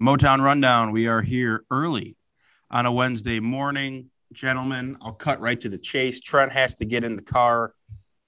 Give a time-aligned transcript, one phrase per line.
[0.00, 0.92] Motown Rundown.
[0.92, 2.16] We are here early
[2.70, 4.10] on a Wednesday morning.
[4.32, 6.20] Gentlemen, I'll cut right to the chase.
[6.20, 7.72] Trent has to get in the car,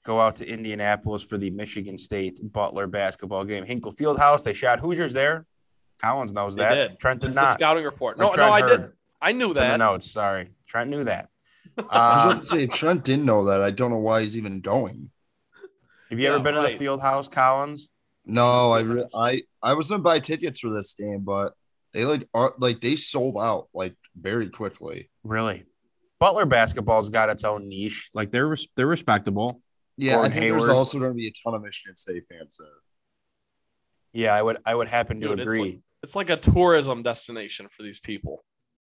[0.04, 3.64] go out to Indianapolis for the Michigan State Butler basketball game.
[3.64, 4.42] Hinkle Fieldhouse.
[4.44, 5.44] They shot Hoosiers there.
[6.00, 6.74] Collins knows They that.
[6.74, 6.98] did.
[7.00, 7.46] Trent did It's not.
[7.46, 8.18] the scouting report.
[8.18, 8.92] No, no, I did.
[9.20, 9.76] I knew It's in the that.
[9.78, 10.10] notes.
[10.10, 10.48] Sorry.
[10.68, 11.28] Trent knew that.
[11.78, 13.60] I Uh, about to say, if Trent didn't know that.
[13.60, 15.10] I don't know why he's even going.
[16.08, 16.70] have you ever been right.
[16.72, 17.88] to the Fieldhouse, Collins?
[18.24, 21.54] No, I re- I I was gonna buy tickets for this game, but
[21.92, 25.10] they like are like they sold out like very quickly.
[25.24, 25.64] Really?
[26.20, 28.10] Butler basketball's got its own niche.
[28.14, 29.62] Like they're res- they're respectable.
[29.96, 30.60] Yeah, Gordon I think Hayward.
[30.62, 32.68] there's also going to be a ton of Michigan State fans there.
[34.12, 35.62] Yeah, I would I would happen to Dude, it's agree.
[35.62, 38.44] like- It's like a tourism destination for these people.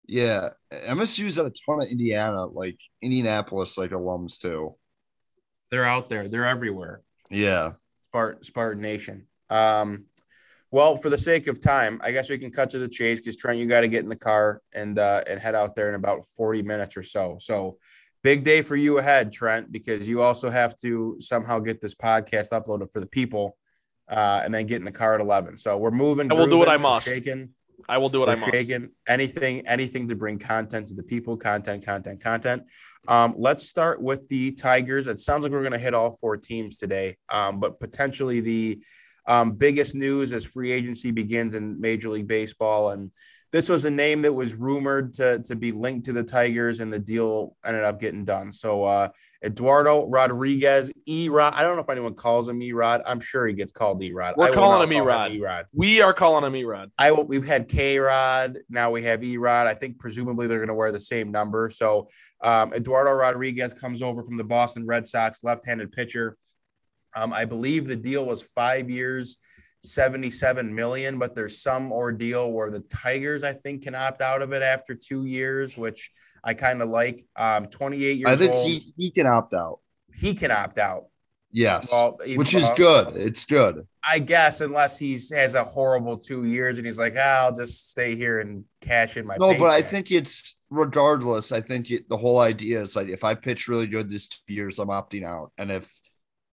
[0.07, 4.75] Yeah, MSU's got a ton of Indiana, like Indianapolis, like alums too.
[5.69, 6.29] they're out there.
[6.29, 7.01] They're everywhere.
[7.29, 9.27] Yeah, Spartan Spartan Nation.
[9.49, 10.05] Um,
[10.71, 13.35] well, for the sake of time, I guess we can cut to the chase because
[13.35, 15.95] Trent, you got to get in the car and uh, and head out there in
[15.95, 17.37] about forty minutes or so.
[17.39, 17.77] So,
[18.23, 22.51] big day for you ahead, Trent, because you also have to somehow get this podcast
[22.51, 23.57] uploaded for the people,
[24.09, 25.55] uh, and then get in the car at eleven.
[25.55, 26.31] So we're moving.
[26.31, 27.07] I will do what I must.
[27.07, 27.49] Shaking.
[27.87, 28.51] I will do what We're I must.
[28.51, 28.89] shaking.
[29.07, 31.37] Anything, anything to bring content to the people.
[31.37, 32.63] Content, content, content.
[33.07, 35.07] Um, let's start with the Tigers.
[35.07, 38.81] It sounds like we're going to hit all four teams today, um, but potentially the
[39.27, 42.91] um, biggest news as free agency begins in Major League Baseball.
[42.91, 43.11] And
[43.51, 46.91] this was a name that was rumored to, to be linked to the Tigers, and
[46.91, 48.51] the deal ended up getting done.
[48.51, 49.09] So, uh,
[49.45, 51.53] Eduardo Rodriguez, E Rod.
[51.53, 53.03] I don't know if anyone calls him E Rod.
[53.05, 54.33] I'm sure he gets called E Rod.
[54.35, 55.31] We're calling him E-Rod.
[55.31, 55.65] E Rod.
[55.71, 56.89] We are calling him Erod.
[56.97, 58.57] I will, we've had K Rod.
[58.67, 59.67] Now we have E Rod.
[59.67, 61.69] I think presumably they're going to wear the same number.
[61.69, 62.09] So
[62.41, 66.35] um, Eduardo Rodriguez comes over from the Boston Red Sox, left-handed pitcher.
[67.17, 69.37] Um, I believe the deal was five years,
[69.81, 74.53] 77 million, but there's some ordeal where the Tigers, I think, can opt out of
[74.53, 76.11] it after two years, which
[76.43, 77.23] I kind of like.
[77.35, 78.67] Um, 28 years I think old.
[78.67, 79.79] he he can opt out.
[80.13, 81.05] he can opt out.
[81.51, 83.15] Yes, Well, which is good.
[83.15, 83.87] It's good.
[84.07, 87.89] I guess unless he's has a horrible two years and he's like, ah, I'll just
[87.89, 89.37] stay here and cash in my.
[89.37, 91.51] No, but I think it's regardless.
[91.51, 94.53] I think it, the whole idea is like if I pitch really good these two
[94.53, 95.91] years, I'm opting out, and if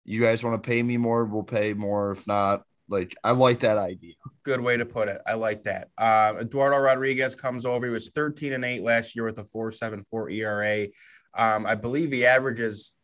[0.10, 2.12] you guys want to pay me more, we'll pay more.
[2.12, 4.16] If not, like I like that idea.
[4.44, 5.22] good way to put it.
[5.28, 5.90] I like that.
[6.00, 7.86] Um, Eduardo Rodriguez comes over.
[7.86, 10.88] He was 13 and 8 last year with a 4.74 ERA.
[11.38, 12.96] Um, I believe he averages,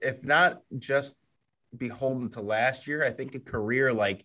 [0.00, 1.16] if not just
[1.76, 4.24] beholden to last year, I think a career like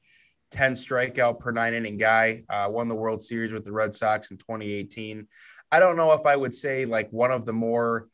[0.51, 2.43] 10 strikeout per nine inning guy.
[2.47, 5.27] Uh, won the World Series with the Red Sox in 2018.
[5.71, 8.09] I don't know if I would say like one of the more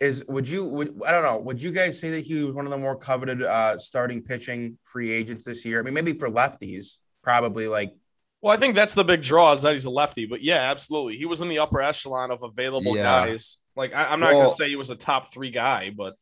[0.00, 2.64] is would you would I don't know would you guys say that he was one
[2.64, 5.78] of the more coveted uh starting pitching free agents this year?
[5.80, 7.92] I mean maybe for lefties probably like
[8.40, 11.16] Well, I think that's the big draw is that he's a lefty, but yeah, absolutely.
[11.16, 13.02] He was in the upper echelon of available Yeah.
[13.26, 13.58] guys.
[13.74, 16.14] Like I, I'm not Well- gonna say he was a top three guy, but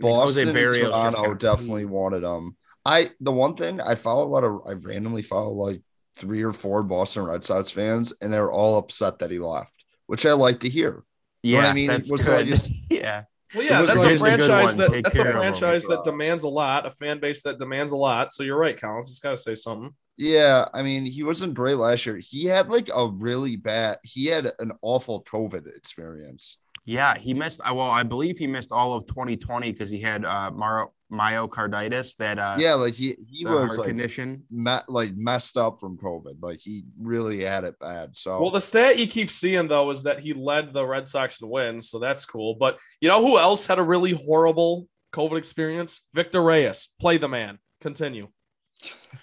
[0.00, 2.56] I mean, Jose Boston and Berrios Toronto definitely wanted him.
[2.84, 5.80] I the one thing I follow a lot of I randomly follow like
[6.16, 10.26] three or four Boston Red Sox fans, and they're all upset that he left, which
[10.26, 11.04] I like to hear.
[11.42, 11.86] Yeah what I mean?
[11.88, 12.50] that's was good.
[12.50, 12.60] like-
[12.90, 15.34] yeah well, yeah, that's like- a He's a franchise that Take that's a care of
[15.34, 15.40] him.
[15.42, 18.32] franchise that demands a lot, a fan base that demands a lot.
[18.32, 19.10] So you're right, Collins.
[19.10, 19.90] It's got to say something.
[20.16, 22.16] Yeah, I mean, he wasn't great last year.
[22.18, 23.98] He had like a really bad.
[24.04, 26.56] He had an awful COVID experience.
[26.84, 30.50] Yeah he missed well I believe he missed all of 2020 because he had uh
[30.50, 35.56] Mar- myocarditis that uh Yeah, like he he was heart like condition me- like messed
[35.56, 36.42] up from COVID.
[36.42, 38.16] Like he really had it bad.
[38.16, 41.40] So Well, the stat you keep seeing though is that he led the Red Sox
[41.40, 42.54] in wins, so that's cool.
[42.54, 46.00] But you know who else had a really horrible COVID experience?
[46.14, 46.88] Victor Reyes.
[47.00, 47.58] Play the man.
[47.80, 48.28] Continue.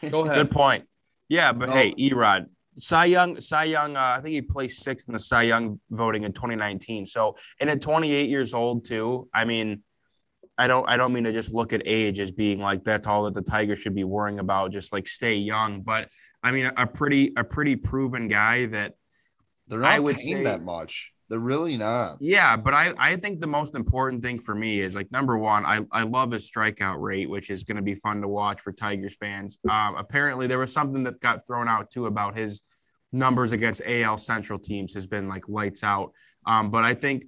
[0.09, 0.35] Go ahead.
[0.35, 0.85] good point
[1.27, 1.75] yeah but No.
[1.75, 2.47] hey Erod
[2.79, 6.23] Cy Young Cy Young uh, I think he placed sixth in the Cy Young voting
[6.23, 9.83] in 2019 so and at 28 years old too I mean
[10.57, 13.23] I don't I don't mean to just look at age as being like that's all
[13.23, 16.09] that the Tigers should be worrying about just like stay young but
[16.41, 18.93] I mean a pretty a pretty proven guy that
[19.67, 21.11] they're not I would paying say- that much.
[21.29, 22.17] They're really not.
[22.19, 25.63] Yeah, but I, I think the most important thing for me is like number one,
[25.63, 28.73] I, I love his strikeout rate, which is going to be fun to watch for
[28.73, 29.59] Tigers fans.
[29.69, 32.63] Um, apparently, there was something that got thrown out too about his
[33.11, 36.13] numbers against AL Central teams has been like lights out.
[36.47, 37.25] Um, but I think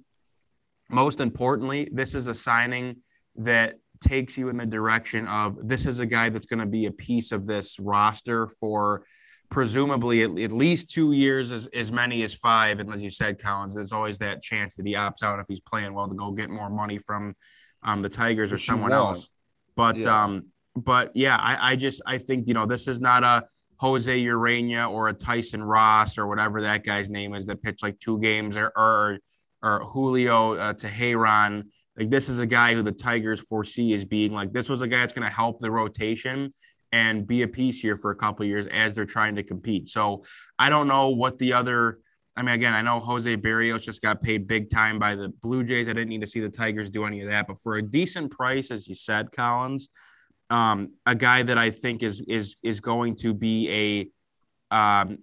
[0.90, 2.92] most importantly, this is a signing
[3.36, 6.86] that takes you in the direction of this is a guy that's going to be
[6.86, 9.04] a piece of this roster for
[9.52, 12.80] presumably at, at least two years, as, as many as five.
[12.80, 15.60] And as you said, Collins, there's always that chance that he opts out if he's
[15.60, 17.34] playing well to go get more money from
[17.82, 19.30] um, the Tigers or Which someone else.
[19.76, 20.24] But Yeah.
[20.24, 23.44] um, but yeah, I, I just I think you know this is not a
[23.76, 27.98] Jose Urena or a Tyson Ross or whatever that guy's name is that pitched like
[27.98, 29.18] two games or or,
[29.62, 31.64] or Julio uh, Teheran.
[31.98, 34.88] Like this is a guy who the Tigers foresee as being like this was a
[34.88, 36.50] guy that's going to help the rotation
[36.92, 39.88] and be a piece here for a couple years as they're trying to compete.
[39.88, 40.24] So
[40.58, 41.98] I don't know what the other.
[42.36, 45.64] I mean, again, I know Jose Berrios just got paid big time by the Blue
[45.64, 45.88] Jays.
[45.88, 48.30] I didn't need to see the Tigers do any of that, but for a decent
[48.30, 49.90] price, as you said, Collins,
[50.48, 54.10] um, a guy that I think is is is going to be
[54.70, 55.18] a um,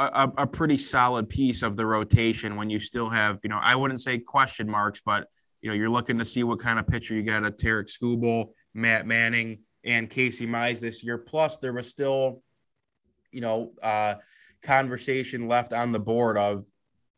[0.00, 3.74] a, a pretty solid piece of the rotation when you still have, you know, I
[3.74, 5.26] wouldn't say question marks, but
[5.60, 7.88] you know, you're looking to see what kind of pitcher you get out of Tarik
[7.88, 11.18] Skubal, Matt Manning, and Casey Mize this year.
[11.18, 12.42] Plus, there was still,
[13.32, 14.14] you know, uh,
[14.62, 16.64] conversation left on the board of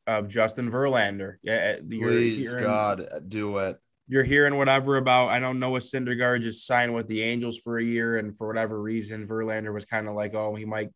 [0.06, 1.37] of Justin Verlander.
[1.43, 3.76] Yeah, please hearing, God, do it.
[4.09, 5.29] You're hearing whatever about.
[5.29, 8.47] I don't know Noah Syndergaard just signed with the Angels for a year, and for
[8.47, 10.91] whatever reason, Verlander was kind of like, oh, he might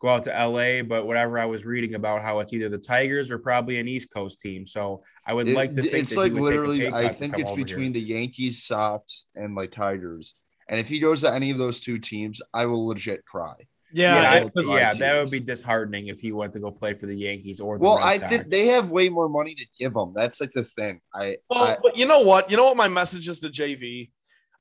[0.00, 0.82] go out to LA.
[0.82, 4.08] But whatever I was reading about how it's either the Tigers or probably an East
[4.14, 4.66] Coast team.
[4.66, 6.88] So I would it, like to think it's like literally.
[6.88, 8.02] I think it's between here.
[8.02, 10.36] the Yankees, Sox, and like Tigers.
[10.68, 13.54] And if he goes to any of those two teams, I will legit cry.
[13.92, 17.06] Yeah, yeah, I, yeah that would be disheartening if he went to go play for
[17.06, 20.12] the Yankees or the well, I think they have way more money to give him.
[20.12, 21.00] That's like the thing.
[21.14, 22.50] I well, I, but you know what?
[22.50, 24.10] You know what my message is to JV.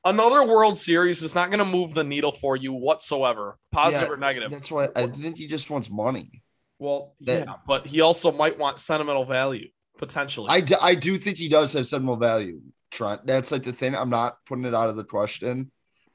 [0.05, 4.13] Another World Series is not going to move the needle for you whatsoever, positive yeah,
[4.13, 4.51] or negative.
[4.51, 6.44] That's why I think he just wants money.
[6.77, 10.47] Well, that, yeah, but he also might want sentimental value potentially.
[10.50, 12.61] I, d- I do think he does have sentimental value,
[12.91, 13.25] Trent.
[13.25, 13.95] That's like the thing.
[13.95, 15.71] I'm not putting it out of the question,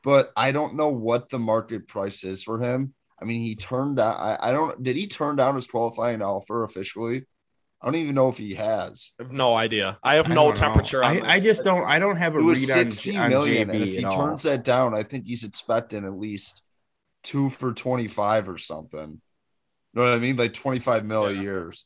[0.08, 2.94] but I don't know what the market price is for him.
[3.20, 4.16] I mean, he turned down.
[4.19, 4.82] I, I don't.
[4.82, 7.26] Did he turn down his qualifying offer officially?
[7.82, 9.12] I don't even know if he has.
[9.20, 9.99] I have no idea.
[10.02, 11.05] I have no temperature.
[11.05, 11.84] I, I, just don't.
[11.84, 13.69] I don't have a read on, on JV.
[13.69, 16.62] if he turns that down, I think he's expecting at least
[17.22, 19.20] two for twenty five or something.
[19.93, 20.37] You know what I mean?
[20.37, 21.38] Like twenty five mil yeah.
[21.38, 21.84] a years.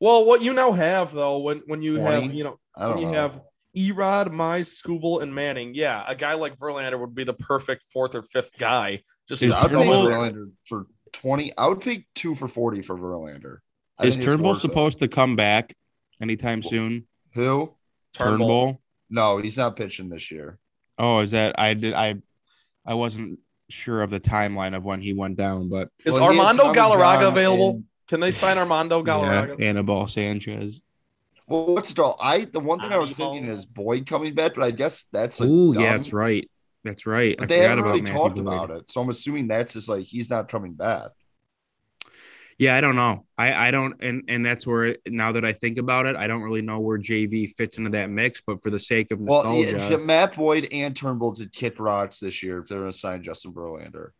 [0.00, 2.20] Well, what you now have though, when when you 20?
[2.20, 3.12] have you know when you know.
[3.12, 3.40] have
[3.76, 5.74] Erod, Mize Skubal, and Manning.
[5.74, 9.00] Yeah, a guy like Verlander would be the perfect fourth or fifth guy.
[9.28, 11.52] Just I'd pay Verlander for twenty.
[11.56, 13.58] I would pay two for forty for Verlander.
[13.98, 15.08] I Is Turnbull supposed it.
[15.10, 15.74] to come back
[16.20, 17.06] anytime soon?
[17.34, 17.74] Who?
[18.14, 18.38] Turnbull.
[18.38, 18.82] Turnbull.
[19.10, 20.58] No, he's not pitching this year.
[20.98, 22.16] Oh, is that I did I
[22.84, 23.38] I wasn't
[23.68, 27.70] sure of the timeline of when he went down, but is well, Armando Galarraga available?
[27.70, 29.58] And, Can they sign Armando Galarraga?
[29.58, 30.82] Yeah, Anibal Sanchez.
[31.50, 32.16] Well, what's it all?
[32.20, 35.40] I the one thing I was thinking is Boyd coming back, but I guess that's
[35.40, 36.48] like oh yeah, that's right.
[36.84, 37.34] That's right.
[37.36, 38.46] But I they haven't really talked Boyd.
[38.46, 41.10] about it, so I'm assuming that's just like he's not coming back.
[42.56, 43.26] Yeah, I don't know.
[43.36, 46.42] I I don't, and and that's where now that I think about it, I don't
[46.42, 48.40] really know where JV fits into that mix.
[48.46, 52.20] But for the sake of nostalgia, well, yeah, Matt Boyd and Turnbull did kick rocks
[52.20, 54.10] this year if they're going to sign Justin Verlander.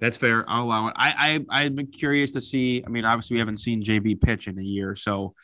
[0.00, 0.44] That's fair.
[0.48, 0.94] I'll allow it.
[0.96, 2.82] I I I've been curious to see.
[2.84, 5.34] I mean, obviously we haven't seen JV pitch in a year, so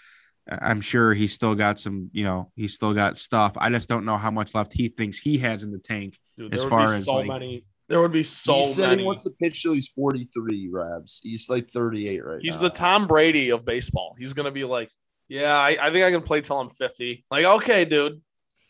[0.49, 3.55] I'm sure he's still got some, you know, he's still got stuff.
[3.59, 6.55] I just don't know how much left he thinks he has in the tank Dude,
[6.55, 7.65] as far as so like, many.
[7.89, 9.03] There would be so he said many.
[9.03, 11.21] He wants to pitch till he's 43, Rabs.
[11.23, 12.69] He's like 38 right He's now.
[12.69, 14.15] the Tom Brady of baseball.
[14.19, 14.91] He's gonna be like,
[15.29, 17.25] yeah, I, I think I can play till I'm 50.
[17.31, 18.21] Like, okay, dude.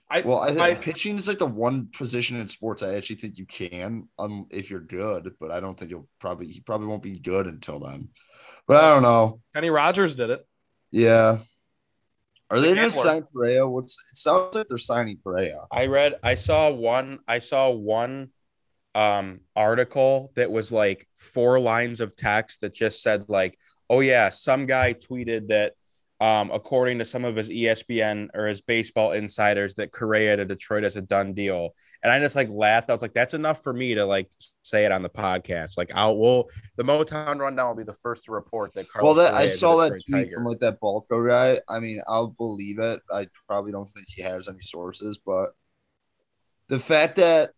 [0.09, 3.17] I, well, I think I, pitching is like the one position in sports I actually
[3.17, 5.35] think you can, um, if you're good.
[5.41, 8.11] But I don't think you'll probably he probably won't be good until then.
[8.69, 9.41] But I don't know.
[9.55, 10.47] Kenny Rogers did it.
[10.93, 11.39] Yeah,
[12.51, 13.67] are they going to sign Correa?
[13.67, 15.63] What's it sounds like they're signing Correa.
[15.71, 18.31] I read, I saw one, I saw one
[18.95, 23.59] um article that was like four lines of text that just said like,
[23.91, 25.75] oh yeah, some guy tweeted that
[26.21, 30.85] um, according to some of his ESPN or his baseball insiders, that Correa to Detroit
[30.85, 31.71] is a done deal.
[32.03, 32.89] And I just like laughed.
[32.89, 34.31] I was like, that's enough for me to like
[34.63, 35.77] say it on the podcast.
[35.77, 38.89] Like, I'll will the Motown rundown will be the first to report that.
[38.89, 40.37] Carlos well, that I saw that tweet Tiger.
[40.37, 41.61] from like that Balco guy.
[41.69, 43.01] I mean, I'll believe it.
[43.13, 45.51] I probably don't think he has any sources, but
[46.69, 47.51] the fact that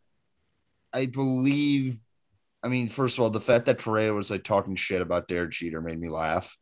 [0.92, 1.98] I believe,
[2.62, 5.52] I mean, first of all, the fact that Correa was like talking shit about Derek
[5.52, 6.56] Jeter made me laugh.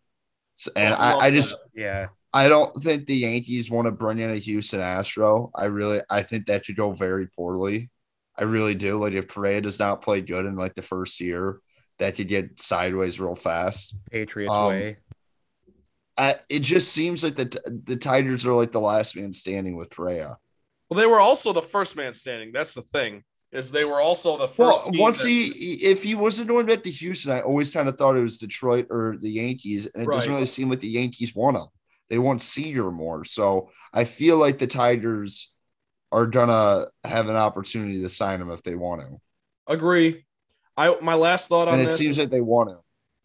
[0.74, 4.36] And I, I just, yeah, I don't think the Yankees want to bring in a
[4.36, 5.50] Houston Astro.
[5.54, 7.90] I really, I think that could go very poorly.
[8.38, 9.00] I really do.
[9.00, 11.60] Like if Correa does not play good in like the first year,
[11.98, 13.96] that could get sideways real fast.
[14.10, 14.98] Patriots um, way.
[16.18, 19.90] I, it just seems like the the Tigers are like the last man standing with
[19.90, 20.38] Correa.
[20.88, 22.52] Well, they were also the first man standing.
[22.52, 23.22] That's the thing
[23.52, 24.90] is they were also the first.
[24.90, 27.96] Well, once that, he, if he wasn't going back to Houston, I always kind of
[27.96, 30.14] thought it was Detroit or the Yankees, and it right.
[30.14, 31.66] doesn't really seem like the Yankees want him.
[32.08, 35.52] They want Seager more, so I feel like the Tigers
[36.12, 39.20] are gonna have an opportunity to sign him if they want to.
[39.66, 40.24] Agree.
[40.76, 42.76] I my last thought on and it this seems is- like they want to.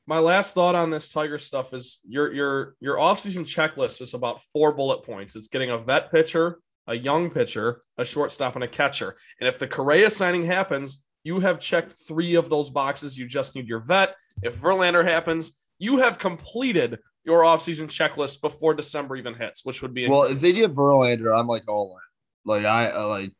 [0.07, 4.41] my last thought on this Tiger stuff is your your your offseason checklist is about
[4.41, 5.35] four bullet points.
[5.35, 9.15] It's getting a vet pitcher, a young pitcher, a shortstop, and a catcher.
[9.39, 13.17] And if the Correa signing happens, you have checked three of those boxes.
[13.17, 14.15] You just need your vet.
[14.41, 19.93] If Verlander happens, you have completed your offseason checklist before December even hits, which would
[19.93, 22.51] be Well, if they get Verlander, I'm like all in.
[22.51, 23.31] Like I I like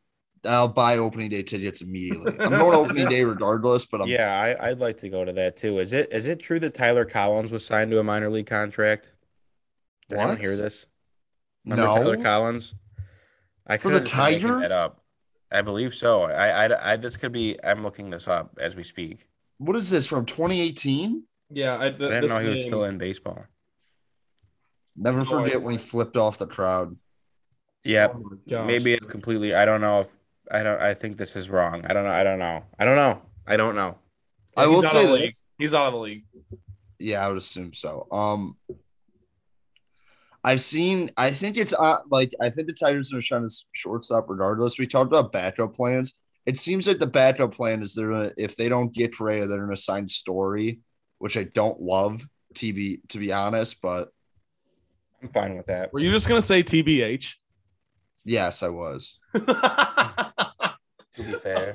[0.44, 2.34] I'll buy opening day tickets immediately.
[2.40, 5.56] I'm going opening day regardless, but I'm Yeah, I, I'd like to go to that
[5.56, 5.78] too.
[5.78, 9.12] Is it is it true that Tyler Collins was signed to a minor league contract?
[10.08, 10.40] Did anyone What?
[10.40, 10.86] hear this?
[11.64, 11.94] Remember no.
[11.94, 12.74] Tyler Collins?
[13.66, 14.70] I For the could've been making Tigers?
[14.70, 14.98] That up.
[15.50, 16.22] I believe so.
[16.24, 17.56] I, I, I this could be.
[17.62, 19.26] I'm looking this up as we speak.
[19.58, 21.22] What is this from 2018?
[21.50, 23.44] yeah, I, th- I didn't this know he was still in baseball.
[24.96, 25.60] Never No forget idea.
[25.60, 26.96] when he flipped off the crowd.
[27.84, 28.66] Yeah, Oh gosh.
[28.66, 29.54] maybe it completely.
[29.54, 30.14] I don't know if
[30.50, 30.80] I don't.
[30.80, 31.84] I think this is wrong.
[31.86, 32.10] I don't know.
[32.10, 32.64] I don't know.
[32.78, 33.22] I don't know.
[33.46, 33.98] I don't know.
[34.56, 35.22] I will say of the league.
[35.24, 35.46] this.
[35.58, 36.24] He's out of the league.
[36.98, 38.06] Yeah, I would assume so.
[38.12, 38.56] Um,
[40.44, 41.10] I've seen.
[41.16, 44.78] I think it's uh, like I think the Tigers are trying to shortstop regardless.
[44.78, 46.14] We talked about backup plans.
[46.46, 49.64] It seems like the backup plan is they're gonna if they don't get Correa, they're
[49.64, 50.80] gonna sign Story,
[51.18, 52.26] which I don't love.
[52.54, 54.10] TB to be honest, but
[55.22, 55.90] I'm fine with that.
[55.92, 57.36] Were you just gonna say TBH?
[58.24, 59.18] yes, I was.
[61.14, 61.74] To be fair.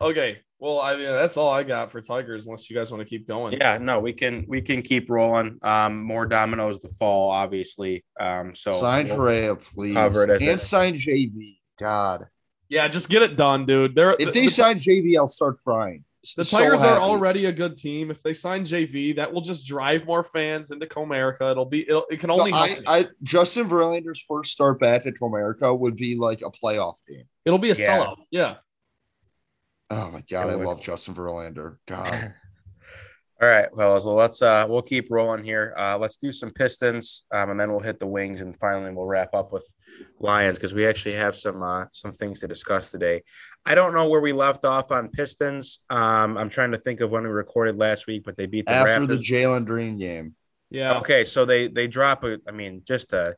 [0.00, 0.38] okay.
[0.58, 3.28] Well, I mean, that's all I got for Tigers, unless you guys want to keep
[3.28, 3.52] going.
[3.60, 5.58] Yeah, no, we can we can keep rolling.
[5.62, 8.04] Um, more dominoes to fall, obviously.
[8.18, 11.58] Um, so sign we'll- Correa, please, cover it as and a- sign JV.
[11.78, 12.24] God,
[12.70, 13.94] Yeah, just get it done, dude.
[13.94, 16.04] They're if the, they sign JV, I'll start crying.
[16.38, 18.10] the So Tigers are already a good team.
[18.10, 21.50] If they sign JV, that will just drive more fans into Comerica.
[21.52, 22.78] It'll be it'll, it can only No, I, me.
[22.86, 27.24] I Justin Verlander's first start back at Comerica would be like a playoff game.
[27.44, 27.98] It'll be a Yeah.
[27.98, 28.16] sellout.
[28.30, 28.54] Yeah.
[29.90, 31.76] Oh my god, It I love Justin Verlander.
[31.86, 32.34] God,
[33.42, 34.04] All right, fellas.
[34.06, 35.74] Well, let's uh we'll keep rolling here.
[35.76, 39.04] Uh let's do some Pistons, um, and then we'll hit the wings, and finally we'll
[39.06, 39.66] wrap up with
[40.18, 43.22] Lions because we actually have some uh some things to discuss today.
[43.66, 45.80] I don't know where we left off on Pistons.
[45.90, 48.72] Um, I'm trying to think of when we recorded last week, but they beat the
[48.72, 49.08] after Raptors.
[49.08, 50.34] the Jalen Green game,
[50.70, 50.98] Yeah.
[51.00, 52.38] Okay, so they they drop a.
[52.48, 53.36] I mean, just to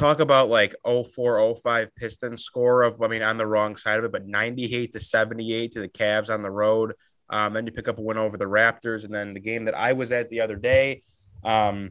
[0.00, 3.00] talk about like 0405 Pistons score of.
[3.02, 6.32] I mean, on the wrong side of it, but 98 to 78 to the Cavs
[6.32, 6.94] on the road.
[7.28, 9.76] Um, then you pick up a win over the Raptors, and then the game that
[9.76, 11.02] I was at the other day.
[11.44, 11.90] Um,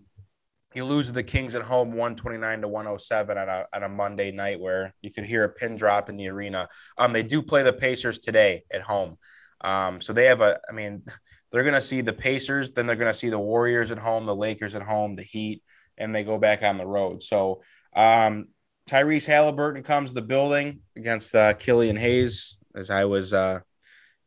[0.76, 4.32] you lose to the Kings at home, 129 to 107 on a, on a Monday
[4.32, 6.68] night where you could hear a pin drop in the arena.
[6.98, 9.18] Um, they do play the Pacers today at home.
[9.62, 11.04] Um, so they have a, I mean,
[11.52, 14.26] they're going to see the Pacers, then they're going to see the Warriors at home,
[14.26, 15.64] the Lakers at home, the Heat,
[15.98, 17.24] and they go back on the road.
[17.24, 17.62] So
[17.96, 18.48] um,
[18.90, 23.60] Tyrese Halliburton comes to the building against uh, Killian Hayes, as I was, uh,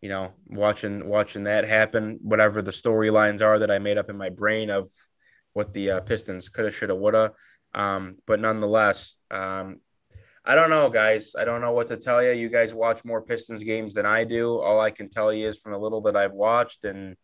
[0.00, 2.19] you know, watching watching that happen.
[2.23, 4.90] Whatever the storylines are that I made up in my brain of
[5.52, 7.33] what the uh, Pistons coulda, shoulda, woulda.
[7.75, 9.81] Um, but nonetheless, um,
[10.45, 11.35] I don't know, guys.
[11.38, 12.33] I don't know what to tell you.
[12.33, 14.61] You guys watch more Pistons games than I do.
[14.61, 17.16] All I can tell you is from the little that I've watched, and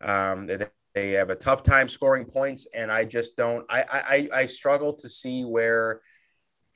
[0.00, 0.48] um,
[0.94, 2.66] they have a tough time scoring points.
[2.74, 3.64] And I just don't.
[3.68, 6.00] I I, I struggle to see where,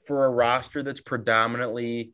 [0.06, 2.12] for a roster that's predominantly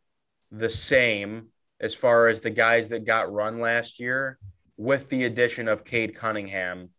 [0.50, 1.48] the same
[1.80, 4.38] as far as the guys that got run last year,
[4.76, 6.90] with the addition of Cade Cunningham.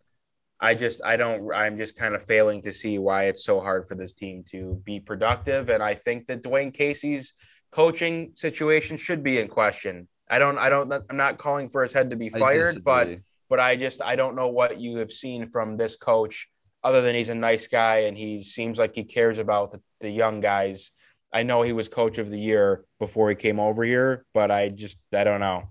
[0.60, 3.86] I just I don't I'm just kind of failing to see why it's so hard
[3.86, 7.34] for this team to be productive and I think that Dwane Casey's
[7.72, 10.08] coaching situation should be in question.
[10.30, 13.08] I don't I don't I'm not calling for his head to be fired but.
[13.50, 16.48] But I just I don't know what you have seen from this coach
[16.84, 20.10] other than he's a nice guy and he seems like he cares about the, the
[20.10, 20.92] young guys.
[21.32, 24.70] I know he was coach of the year before he came over here, but I
[24.70, 25.70] just I don't know.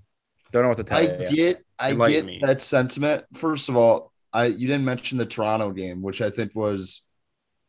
[0.53, 1.37] Don't know what to tell I you.
[1.37, 3.25] get I Enlighten get that sentiment.
[3.35, 7.03] First of all, I you didn't mention the Toronto game, which I think was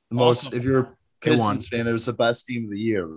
[0.10, 0.48] the most.
[0.48, 0.58] Awesome.
[0.58, 1.56] If you're a Good one.
[1.56, 3.08] Pistons fan, it was the best team of the year.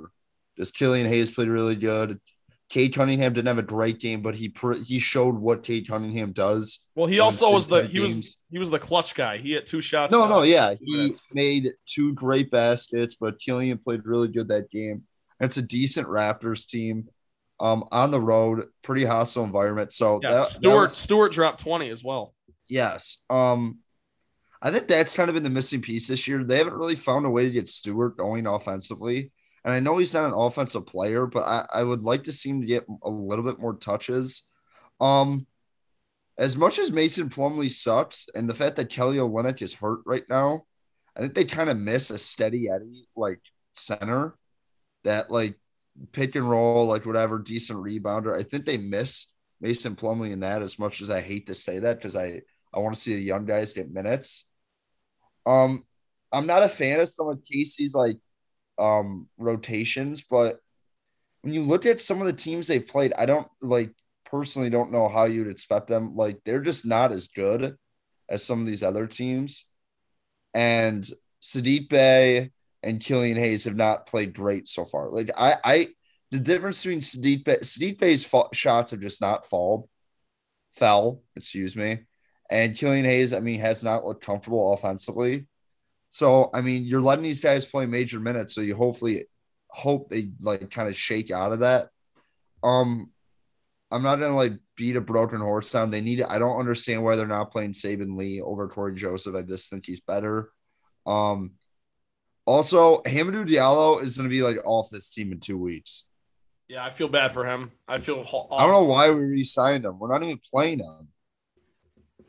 [0.56, 2.20] Just Killian Hayes played really good.
[2.68, 6.32] Cade Cunningham didn't have a great game, but he pr- he showed what Cade Cunningham
[6.32, 6.80] does.
[6.96, 9.38] Well, he also was the he was he was the clutch guy.
[9.38, 10.10] He hit two shots.
[10.12, 11.28] No, no, yeah, he minutes.
[11.32, 15.04] made two great baskets, but Killian played really good that game.
[15.38, 17.08] It's a decent Raptors team.
[17.58, 19.90] Um, on the road, pretty hostile environment.
[19.92, 22.34] So Yeah, that, that Stewart was- Stewart dropped twenty as well.
[22.68, 23.18] Yes.
[23.30, 23.78] Um,
[24.60, 26.42] I think that's kind of been the missing piece this year.
[26.42, 29.30] They haven't really found a way to get Stewart going offensively.
[29.66, 32.50] And I know he's not an offensive player, but I, I would like to see
[32.50, 34.44] him to get a little bit more touches.
[35.00, 35.48] Um,
[36.38, 40.22] as much as Mason Plumlee sucks, and the fact that Kelly Olynyk is hurt right
[40.30, 40.66] now,
[41.16, 43.40] I think they kind of miss a steady Eddie like
[43.72, 44.36] center
[45.02, 45.58] that like
[46.12, 48.36] pick and roll, like whatever, decent rebounder.
[48.36, 49.26] I think they miss
[49.60, 52.42] Mason Plumlee in that as much as I hate to say that because I
[52.72, 54.46] I want to see the young guys get minutes.
[55.44, 55.84] Um,
[56.30, 58.18] I'm not a fan of some of Casey's like
[58.78, 60.60] um rotations, but
[61.42, 63.92] when you look at some of the teams they've played, I don't like
[64.24, 66.16] personally don't know how you'd expect them.
[66.16, 67.76] Like they're just not as good
[68.28, 69.66] as some of these other teams.
[70.54, 71.08] And
[71.40, 72.50] Saddiq Bey
[72.82, 75.10] and Killian Hayes have not played great so far.
[75.10, 75.88] Like I, I
[76.30, 79.84] the difference between Saddiq Bey, Saddiq Bey's fa- shots have just not fallen,
[80.74, 82.00] fell, excuse me.
[82.50, 85.46] And Killian Hayes, I mean, has not looked comfortable offensively.
[86.16, 88.54] So, I mean, you're letting these guys play major minutes.
[88.54, 89.26] So you hopefully
[89.68, 91.90] hope they like kind of shake out of that.
[92.62, 93.12] Um,
[93.90, 95.90] I'm not gonna like beat a broken horse down.
[95.90, 96.22] They need.
[96.22, 99.34] I don't understand why they're not playing Saben Lee over Cory Joseph.
[99.34, 100.50] I just think he's better.
[101.04, 101.50] Um,
[102.46, 106.06] also, Hamidou Diallo is gonna be like off this team in two weeks.
[106.66, 107.72] Yeah, I feel bad for him.
[107.86, 108.20] I feel.
[108.52, 109.98] I don't know why we re-signed him.
[109.98, 111.08] We're not even playing him.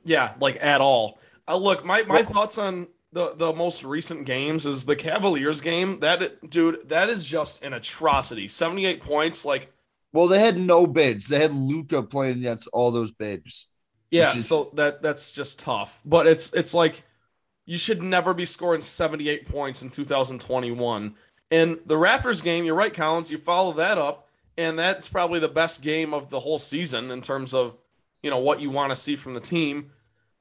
[0.04, 1.20] Yeah, like at all.
[1.48, 5.62] Uh, look, my my well, thoughts on the the most recent games is the Cavaliers
[5.62, 6.00] game.
[6.00, 8.48] That dude, that is just an atrocity.
[8.48, 9.72] Seventy eight points, like.
[10.14, 11.28] Well, they had no bids.
[11.28, 13.68] They had Luca playing against all those bids.
[14.10, 16.02] Yeah, is- so that that's just tough.
[16.06, 17.04] But it's it's like
[17.66, 21.16] you should never be scoring 78 points in 2021.
[21.52, 23.30] And the Raptors game, you're right, Collins.
[23.32, 27.22] You follow that up, and that's probably the best game of the whole season in
[27.22, 27.76] terms of
[28.24, 29.92] you know what you want to see from the team.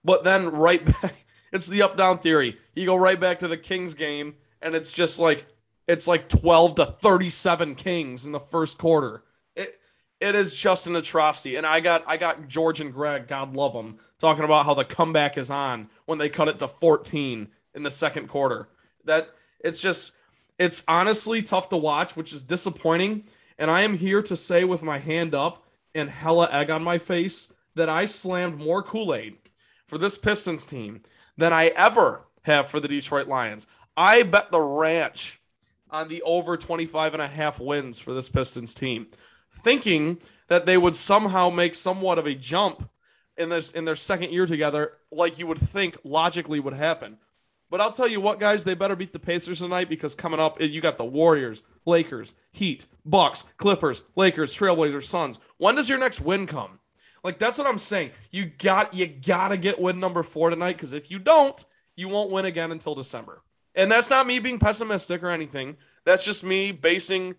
[0.04, 2.56] But then right back, it's the up down theory.
[2.74, 5.46] You go right back to the Kings game, and it's just like
[5.86, 9.22] it's like 12 to 37 Kings in the first quarter.
[9.54, 9.78] It
[10.20, 11.56] it is just an atrocity.
[11.56, 14.84] And I got I got George and Greg, God love them, talking about how the
[14.84, 18.68] comeback is on when they cut it to 14 in the second quarter.
[19.04, 20.12] That it's just
[20.58, 23.24] it's honestly tough to watch, which is disappointing.
[23.58, 26.98] And I am here to say with my hand up and hella egg on my
[26.98, 29.36] face that I slammed more Kool-Aid
[29.86, 31.00] for this Pistons team
[31.37, 33.66] than I ever have for the Detroit Lions.
[33.96, 35.40] I bet the ranch
[35.90, 39.07] on the over 25 and a half wins for this Pistons team,
[39.53, 40.18] thinking
[40.49, 42.88] that they would somehow make somewhat of a jump
[43.37, 47.18] in this in their second year together, like you would think logically would happen.
[47.68, 50.61] But I'll tell you what, guys, they better beat the Pacers tonight because coming up,
[50.61, 55.40] you got the Warriors, Lakers, Heat, Bucks, Clippers, Lakers, Trailblazers, Suns.
[55.59, 56.79] When does your next win come?
[57.26, 58.12] Like that's what I'm saying.
[58.30, 61.62] You got you gotta get win number four tonight because if you don't,
[61.96, 63.42] you won't win again until December.
[63.74, 65.76] And that's not me being pessimistic or anything.
[66.04, 67.34] That's just me basing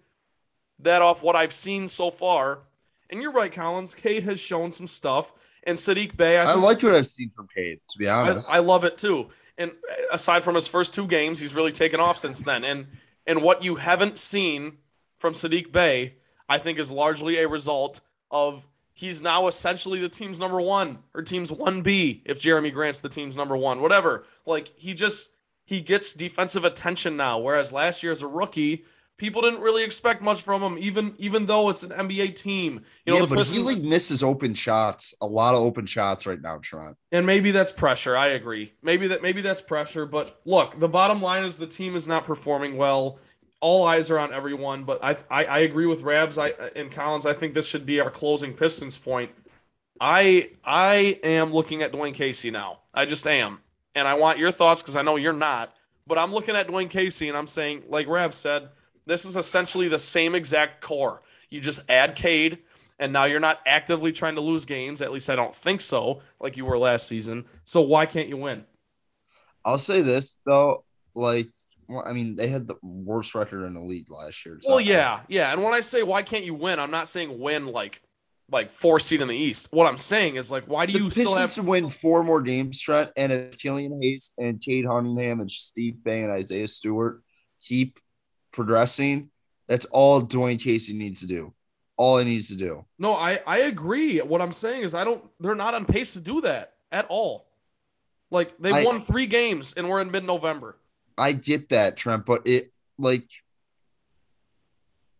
[0.79, 2.63] that off what I've seen so far.
[3.09, 3.93] And you're right, Collins.
[3.93, 6.37] Cade has shown some stuff, and Saddiq Bey.
[6.37, 8.97] I, I like what I've seen from Cade, To be honest, I, I love it
[8.97, 9.29] too.
[9.57, 9.71] And
[10.11, 12.65] aside from his first two games, he's really taken off since then.
[12.65, 12.87] And
[13.25, 14.79] and what you haven't seen
[15.15, 16.15] from Saddiq Bey,
[16.49, 18.67] I think, is largely a result of
[18.97, 23.37] he's now essentially the team's number one or team's 1B if Jerami Grant's the team's
[23.37, 24.25] number one, whatever.
[24.45, 25.29] Like he just
[25.65, 27.37] he gets defensive attention now.
[27.37, 28.85] Whereas last year as a rookie,
[29.17, 32.81] people didn't really expect much from him, even even though it's an NBA team.
[33.05, 36.25] You know, yeah, but Pistons, he like misses open shots, a lot of open shots
[36.25, 36.97] right now, Trent.
[37.11, 38.17] And maybe that's pressure.
[38.17, 38.73] I agree.
[38.81, 40.07] Maybe that maybe that's pressure.
[40.07, 43.19] But look, the bottom line is the team is not performing well
[43.59, 47.25] all eyes are on everyone, but I I, I agree with Rabs I, and Collins.
[47.25, 49.31] I think this should be our closing Pistons point.
[49.99, 52.79] I I am looking at Dwane Casey now.
[52.93, 53.59] I just am,
[53.95, 55.73] and I want your thoughts because I know you're not.
[56.05, 58.69] But I'm looking at Dwane Casey and I'm saying, like Rab said,
[59.05, 61.21] this is essentially the same exact core.
[61.49, 62.59] You just add Cade,
[62.99, 65.01] and now you're not actively trying to lose games.
[65.01, 67.45] At least I don't think so, like you were last season.
[67.65, 68.65] So why can't you win?
[69.65, 71.49] I'll say this though, like
[71.87, 74.59] well, I mean, they had the worst record in the league last year.
[74.61, 75.53] So well, yeah, yeah.
[75.53, 78.01] And when I say why can't you win, I'm not saying win like
[78.51, 79.69] like four seed in the East.
[79.71, 82.23] What I'm saying is like, why do the you Pistons still have to win four
[82.23, 83.11] more games, Trent?
[83.15, 87.21] And if Killian Hayes and Cade Cunningham and Steve Bey and Isaiah Stewart
[87.61, 87.99] keep
[88.51, 89.29] progressing,
[89.67, 91.53] that's all Dwane Casey needs to do.
[91.97, 92.85] All he needs to do.
[92.99, 94.19] No, I I agree.
[94.19, 95.23] What I'm saying is I don't.
[95.39, 97.47] They're not on pace to do that at all.
[98.29, 100.77] Like they won three games and we're in mid November.
[101.17, 103.27] I get that, Trent, but it like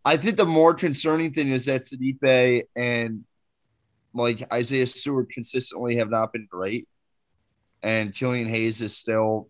[0.04, 3.24] I think the more concerning thing is that Saddiq and
[4.14, 6.88] like Isaiah Stewart consistently have not been great.
[7.82, 9.48] And Killian Hayes is still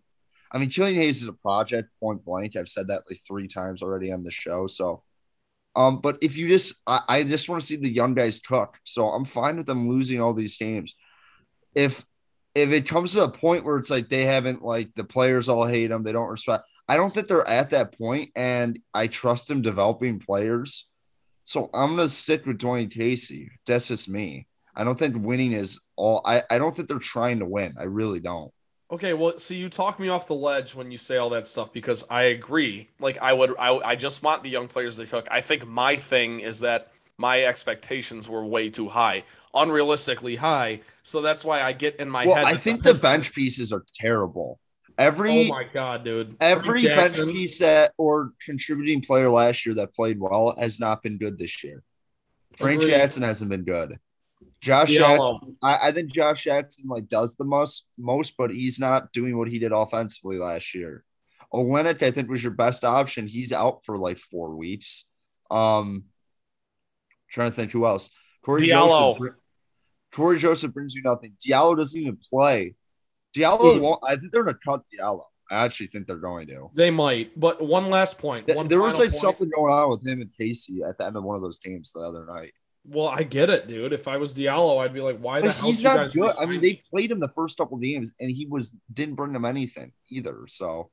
[0.51, 2.55] I mean, Killian Hayes is a project point blank.
[2.55, 4.67] I've said that like three times already on the show.
[4.67, 5.03] So
[5.75, 8.77] um, but if you just I, I just want to see the young guys cook.
[8.83, 10.95] So I'm fine with them losing all these games.
[11.75, 12.03] If
[12.61, 15.65] if it comes to a point where it's like they haven't like the players all
[15.65, 16.63] hate them, they don't respect.
[16.87, 20.85] I don't think they're at that point, and I trust them developing players.
[21.43, 23.51] So I'm gonna stick with Dwane Casey.
[23.65, 24.47] That's just me.
[24.75, 26.21] I don't think winning is all.
[26.25, 27.75] I, I don't think they're trying to win.
[27.79, 28.51] I really don't.
[28.91, 31.71] Okay, well, see, you talk me off the ledge when you say all that stuff
[31.71, 32.89] because I agree.
[32.99, 35.27] Like, I would, I, I just want the young players to cook.
[35.29, 40.81] I think my thing is that my expectations were way too high, unrealistically high.
[41.03, 42.45] So that's why I get in my well, head.
[42.45, 44.59] I think the bench pieces are terrible.
[44.97, 46.35] Every oh my god, dude!
[46.41, 51.17] Every bench piece that or contributing player last year that played well has not been
[51.17, 51.83] good this year.
[52.57, 52.91] Frank Agreed.
[52.91, 53.97] Jackson hasn't been good.
[54.61, 59.13] Josh Jackson, I, I, think Josh Jackson like does the most most, but he's not
[59.13, 61.05] doing what he did offensively last year.
[61.53, 63.25] Olynyk, I think, was your best option.
[63.25, 65.05] He's out for like four weeks.
[65.49, 66.05] Um,
[67.29, 68.09] trying to think who else.
[68.43, 69.17] Cory Diallo.
[69.17, 69.35] Joseph,
[70.13, 71.33] Cory Joseph brings you nothing.
[71.45, 72.75] Diallo doesn't even play.
[73.35, 73.99] Diallo won't.
[74.03, 75.23] I think they're gonna cut Diallo.
[75.51, 76.69] I actually think they're going to.
[76.75, 77.39] They might.
[77.39, 78.47] But one last point.
[78.53, 79.15] One there was like point.
[79.15, 81.91] something going on with him and Casey at the end of one of those games
[81.91, 82.53] the other night.
[82.85, 83.91] Well, I get it, dude.
[83.91, 85.67] If I was Diallo, I'd be like, why but the hell?
[85.67, 86.31] He's not good.
[86.39, 89.45] I mean, they played him the first couple games, and he was didn't bring them
[89.45, 90.45] anything either.
[90.47, 90.91] So.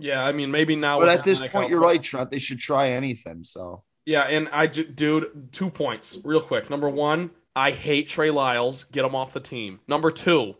[0.00, 0.98] Yeah, I mean, maybe now.
[0.98, 2.30] But at this point, you're right, Trent.
[2.30, 3.44] They should try anything.
[3.44, 3.84] So.
[4.06, 6.68] Yeah, and I, dude, two points real quick.
[6.68, 8.84] Number one, I hate Trey Lyles.
[8.84, 9.80] Get him off the team.
[9.88, 10.56] Number two,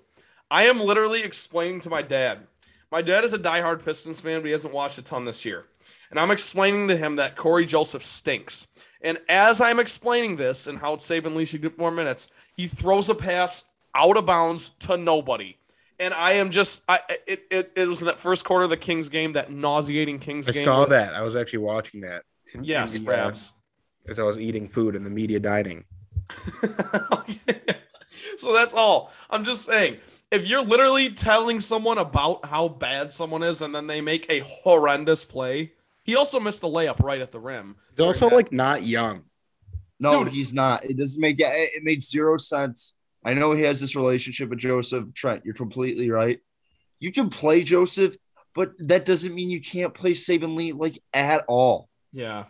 [0.51, 2.47] I am literally explaining to my dad.
[2.91, 5.65] My dad is a diehard Pistons fan, but he hasn't watched a ton this year.
[6.11, 8.69] And I'm explaining to him that Corey Joseph stinks.
[9.01, 13.11] And as I'm explaining this and how Saben Lee should get more minutes, he throws
[13.11, 15.57] a pass out of bounds to nobody.
[15.99, 18.77] And I am just, I it, it, it was in that first quarter of the
[18.77, 20.63] Kings game, that nauseating Kings I game.
[20.63, 21.15] I saw that.
[21.15, 22.23] I was actually watching that.
[22.55, 23.35] In, yes, in the, uh,
[24.09, 25.85] as I was eating food in the media dining.
[28.37, 29.13] so that's all.
[29.31, 29.99] I'm just saying,
[30.31, 34.41] if you're literally telling someone about how bad someone is and then they make a
[34.41, 35.73] horrendous play,
[36.05, 37.77] he also missed a layup right at the rim.
[37.91, 39.25] He's also like not young.
[40.01, 40.33] No, Dude.
[40.33, 40.85] he's not.
[40.85, 42.95] It doesn't make it, it made zero sense.
[43.25, 45.45] I know he has this relationship with Joseph Trent.
[45.45, 46.41] You're completely right.
[46.99, 48.17] You can play Joseph,
[48.55, 51.89] but that doesn't mean you can't play Saben Lee like at all.
[52.15, 52.45] Yeah.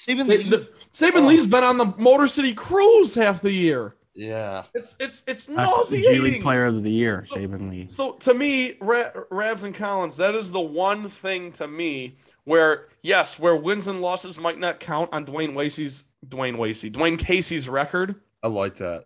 [0.00, 0.44] Saben Lee.
[0.90, 1.28] Saben oh.
[1.28, 3.94] Lee's been on the Motor City Cruise half the year.
[4.14, 6.12] Yeah, it's it's it's nauseating.
[6.12, 7.86] G League Player of the Year, so, Saben Lee.
[7.88, 13.38] So to me, Rabs and Collins, that is the one thing to me where yes,
[13.38, 18.16] where wins and losses might not count on Dwayne Wasey's Dwayne Wasey, Dwane Casey's record.
[18.42, 19.04] I like that.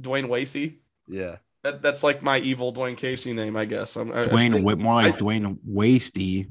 [0.00, 0.76] Dwayne Wasey.
[1.08, 1.36] Yeah.
[1.64, 3.96] That, that's like my evil Dwayne Casey name, I guess.
[3.96, 6.48] I'm, Dwayne, I more like I, Dwayne Wasty.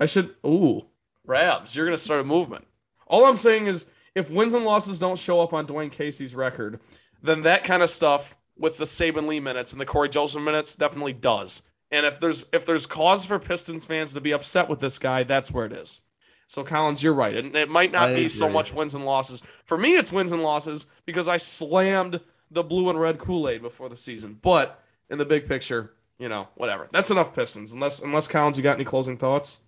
[0.00, 0.34] I should.
[0.46, 0.82] Ooh,
[1.26, 2.66] Rabs, you're gonna start a movement.
[3.06, 6.80] All I'm saying is, if wins and losses don't show up on Dwane Casey's record,
[7.22, 10.76] then that kind of stuff with the Saben Lee minutes and the Corey Joseph minutes
[10.76, 11.62] definitely does.
[11.90, 15.24] And if there's if there's cause for Pistons fans to be upset with this guy,
[15.24, 16.00] that's where it is.
[16.46, 17.36] So Collins, you're right.
[17.36, 18.28] And it might not I be agree.
[18.28, 19.42] so much wins and losses.
[19.64, 23.88] For me, it's wins and losses because I slammed the blue and red Kool-Aid before
[23.88, 24.38] the season.
[24.42, 26.86] But in the big picture, you know, whatever.
[26.92, 27.72] That's enough Pistons.
[27.72, 29.60] Unless unless Collins, you got any closing thoughts?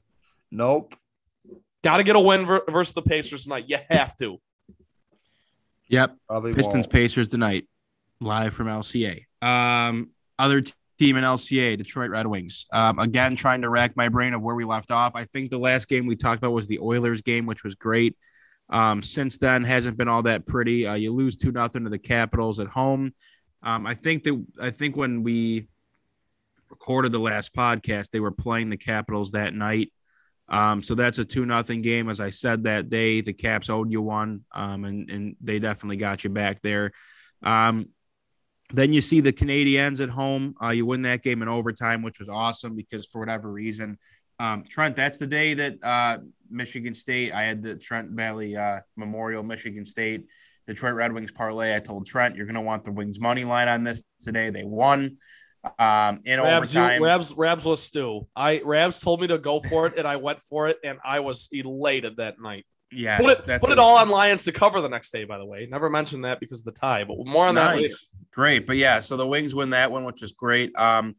[0.51, 0.95] Nope.
[1.87, 3.66] Got to get a win versus the Pacers tonight.
[3.68, 4.38] You have to.
[5.88, 6.16] Yep.
[6.29, 6.90] Probably Pistons won't.
[6.90, 7.68] Pacers tonight,
[8.20, 9.22] live from LCA.
[9.40, 10.64] Um, other
[10.99, 12.66] team in LCA, Detroit Red Wings.
[12.72, 15.12] Um, again, trying to rack my brain of where we left off.
[15.14, 18.16] I think the last game we talked about was the Oilers game, which was great.
[18.68, 20.88] Um, since then, hasn't been all that pretty.
[20.88, 23.14] Uh, you lose two nothing to the Capitals at home.
[23.62, 25.68] Um, I think that I think when we
[26.68, 29.92] recorded the last podcast, they were playing the Capitals that night.
[30.49, 32.09] Um, so that's a two nothing game.
[32.09, 35.97] As I said that day, the Caps owed you one, um, and and they definitely
[35.97, 36.93] got you back there.
[37.43, 37.89] Um,
[38.71, 40.55] then you see the Canadiens at home.
[40.63, 43.99] Uh, you win that game in overtime, which was awesome because for whatever reason,
[44.39, 46.19] um, Trent, that's the day that uh,
[46.51, 47.33] Michigan State.
[47.33, 50.27] I had the Trent Valley uh, Memorial, Michigan State,
[50.67, 51.75] Detroit Red Wings parlay.
[51.75, 54.51] I told Trent you're going to want the Wings money line on this today.
[54.51, 55.17] They won.
[55.79, 58.26] Um, in Rabs, overtime, you, Rabs, Rabs was stew.
[58.35, 61.20] I Rabs told me to go for it, and I went for it, and I
[61.20, 62.66] was elated that night.
[62.92, 65.24] Yeah, put it put a, it all on Lions to cover the next day.
[65.24, 67.66] By the way, never mentioned that because of the tie, but more on nice.
[67.66, 67.94] that later.
[68.33, 70.76] Great, but yeah, so the Wings win that one, which is great.
[70.79, 71.14] Um,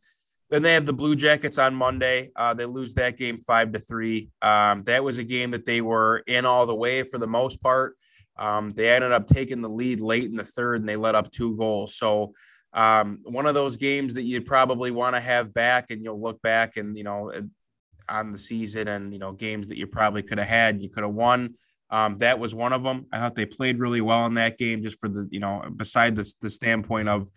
[0.50, 2.32] then they have the Blue Jackets on Monday.
[2.36, 4.30] Uh, they lose that game five to three.
[4.42, 7.62] Um, that was a game that they were in all the way for the most
[7.62, 7.98] part.
[8.38, 11.32] Um, they ended up taking the lead late in the third, and they let up
[11.32, 11.96] two goals.
[11.96, 12.34] So
[12.78, 16.40] um, one of those games that you'd probably want to have back, and you'll look
[16.44, 17.34] back and you know
[18.08, 21.04] on the season and you know games that you probably could have had, you could
[21.04, 21.56] have won.
[21.90, 23.08] Um, that was one of them.
[23.12, 26.16] I thought they played really well in that game, just for the you know beside
[26.16, 27.28] the the standpoint of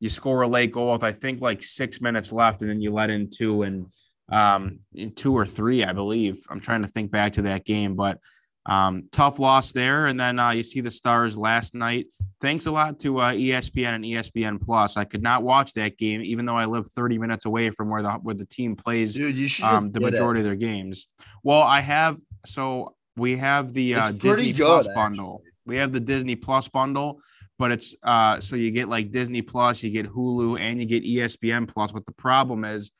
[0.00, 2.90] you score a late goal with I think like six minutes left, and then you
[2.90, 3.88] let in two and
[4.30, 4.80] um,
[5.14, 6.38] two or three, I believe.
[6.48, 8.18] I'm trying to think back to that game, but
[8.66, 10.06] um, tough loss there.
[10.06, 12.06] And then uh, you see the Stars last night.
[12.40, 14.96] Thanks a lot to uh, ESPN and ESPN Plus.
[14.96, 18.02] I could not watch that game, even though I live 30 minutes away from where
[18.02, 20.42] the where the team plays Dude, you um, the majority it.
[20.42, 21.08] of their games.
[21.42, 24.94] Well, I have so we have the uh, Disney good, Plus actually.
[24.94, 25.42] bundle.
[25.64, 27.20] We have the Disney Plus bundle,
[27.58, 31.04] but it's uh so you get like Disney Plus, you get Hulu, and you get
[31.04, 31.92] ESPN Plus.
[31.92, 32.92] But the problem is,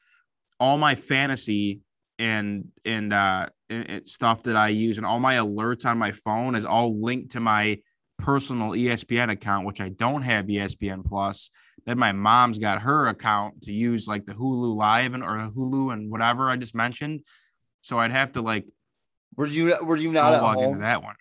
[0.58, 1.80] all my fantasy
[2.18, 3.46] and and uh
[4.04, 7.40] stuff that I use and all my alerts on my phone is all linked to
[7.40, 7.78] my
[8.18, 11.50] personal ESPN account, which I don't have ESPN Plus.
[11.84, 15.92] Then my mom's got her account to use like the Hulu Live and or Hulu
[15.92, 17.20] and whatever I just mentioned.
[17.82, 18.66] So I'd have to like.
[19.36, 20.64] Were you were you not at log home?
[20.64, 21.14] into that one?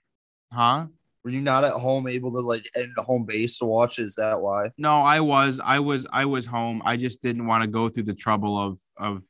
[0.51, 0.87] Huh?
[1.23, 3.99] Were you not at home able to like end the home base to watch?
[3.99, 4.69] Is that why?
[4.77, 5.59] No, I was.
[5.63, 6.07] I was.
[6.11, 6.81] I was home.
[6.85, 9.23] I just didn't want to go through the trouble of of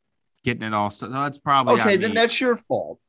[0.43, 0.91] getting it all.
[0.91, 1.97] So that's probably okay.
[1.97, 2.15] Then me.
[2.15, 2.99] that's your fault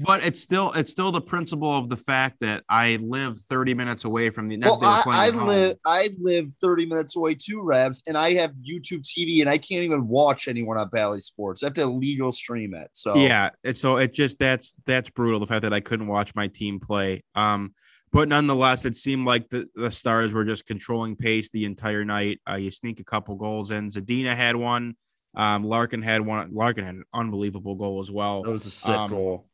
[0.00, 4.04] but it's still it's still the principle of the fact that I live 30 minutes
[4.04, 4.58] away from the.
[4.58, 9.02] Well, I, I live I live 30 minutes away too, Rabs, and I have YouTube
[9.02, 11.62] TV, and I can't even watch anyone on Bally Sports.
[11.62, 12.90] I have to legal stream it.
[12.92, 15.40] So yeah, so it just that's that's brutal.
[15.40, 17.24] The fact that I couldn't watch my team play.
[17.34, 17.74] Um,
[18.12, 22.40] but nonetheless, it seemed like the, the Stars were just controlling pace the entire night.
[22.48, 23.88] Uh, you sneak a couple goals in.
[23.88, 24.96] Zadina had one.
[25.34, 26.52] Um, Larkin had one.
[26.52, 28.42] Larkin had an unbelievable goal as well.
[28.42, 29.46] That was a sick um, goal.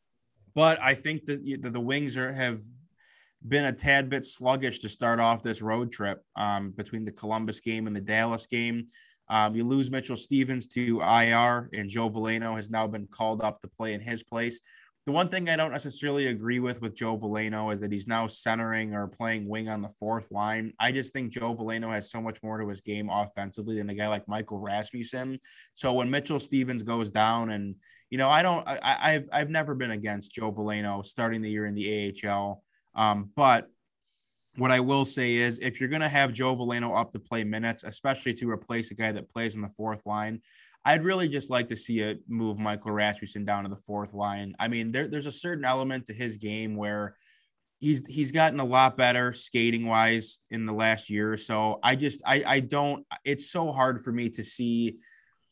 [0.55, 2.61] But I think that the, the Wings are have
[3.47, 7.61] been a tad bit sluggish to start off this road trip um, between the Columbus
[7.61, 8.87] game and the Dallas game.
[9.31, 13.61] Um, you lose Mitchell Stephens to IR, and Joe Veleno has now been called up
[13.61, 14.61] to play in his place.
[15.09, 18.27] The one thing I don't necessarily agree with with Joe Veleno is that he's now
[18.27, 20.73] centering or playing wing on the fourth line.
[20.79, 23.95] I just think Joe Veleno has so much more to his game offensively than a
[23.95, 25.39] guy like Michael Rasmussen.
[25.73, 27.77] So when Mitchell Stephens goes down, and
[28.11, 31.67] you know, I don't, I, have I've never been against Joe Veleno starting the year
[31.67, 32.63] in the AHL,
[32.95, 33.69] um, but
[34.57, 37.45] what I will say is, if you're going to have Joe Veleno up to play
[37.45, 40.41] minutes, especially to replace a guy that plays on the fourth line,
[40.85, 44.55] I'd really just like to see it move Michael Rasmussen down to the fourth line.
[44.59, 47.15] I mean, there, there's a certain element to his game where
[47.79, 51.79] he's he's gotten a lot better skating wise in the last year or so.
[51.83, 53.07] I just I I don't.
[53.25, 54.97] It's so hard for me to see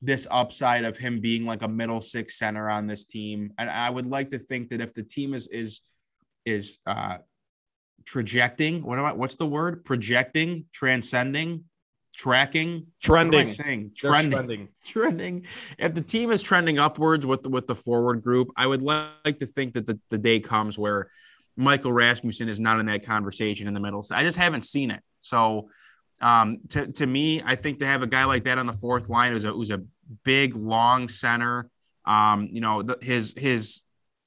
[0.07, 3.53] this upside of him being like a middle six center on this team.
[3.59, 5.81] And I would like to think that if the team is is
[6.45, 7.19] is uh
[8.05, 9.85] trajecting, what am I what's the word?
[9.85, 11.65] Projecting, transcending,
[12.15, 15.47] tracking, trending, saying trending, trending, trending.
[15.79, 19.39] If the team is trending upwards with the, with the forward group, I would like
[19.41, 21.11] to think that the, the day comes where
[21.57, 24.03] Michael Rasmussen is not in that conversation in the middle.
[24.03, 25.03] So I just haven't seen it.
[25.21, 25.69] So
[26.21, 29.09] um, to, to me, I think to have a guy like that on the fourth
[29.09, 29.83] line who's a, who's a
[30.25, 31.71] big, long center,
[32.05, 33.83] um, you know, the, his, his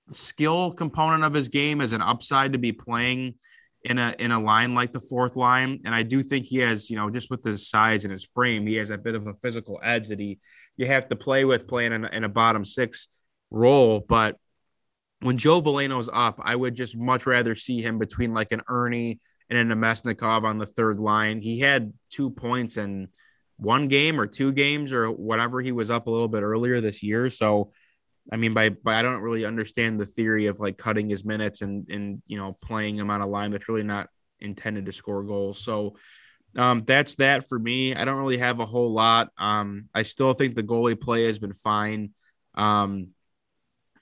[0.09, 3.35] skill component of his game is an upside to be playing–
[3.83, 5.79] in a in a line like the fourth line.
[5.85, 8.67] And I do think he has, you know, just with his size and his frame,
[8.67, 10.39] he has a bit of a physical edge that he
[10.77, 13.09] you have to play with playing in a, in a bottom six
[13.51, 14.03] role.
[14.07, 14.37] But
[15.21, 19.17] when Joe Veleno's up, I would just much rather see him between like an Erne
[19.49, 21.41] and an Namestnikov on the third line.
[21.41, 23.09] He had two points in
[23.59, 25.61] one game or two games or whatever.
[25.61, 27.29] He was up a little bit earlier this year.
[27.29, 27.71] So
[28.31, 31.61] I mean, by by I don't really understand the theory of like cutting his minutes
[31.61, 35.23] and and you know playing him on a line that's really not intended to score
[35.23, 35.63] goals.
[35.63, 35.95] So
[36.55, 37.95] um, that's that for me.
[37.95, 39.29] I don't really have a whole lot.
[39.37, 42.11] Um, I still think the goalie play has been fine.
[42.55, 43.09] Um,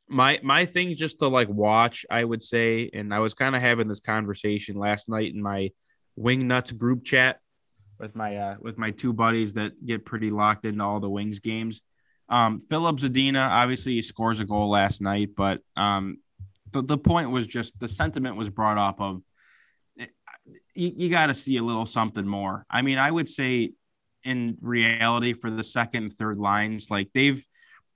[0.10, 3.62] my my thing just to like watch, I would say, and I was kind of
[3.62, 5.72] having this conversation last night in my
[6.16, 7.40] wing nuts group chat
[8.00, 11.40] with my uh, with my two buddies that get pretty locked into all the wings
[11.40, 11.82] games.
[12.30, 16.18] Um, Filip Zadina, obviously, he scores a goal last night, but um,
[16.72, 19.24] the, the point was just the sentiment was brought up of
[20.00, 20.08] eh,
[20.74, 22.66] you, you got to see a little something more.
[22.70, 23.72] I mean, I would say
[24.24, 27.44] in reality for the second and third lines, like they've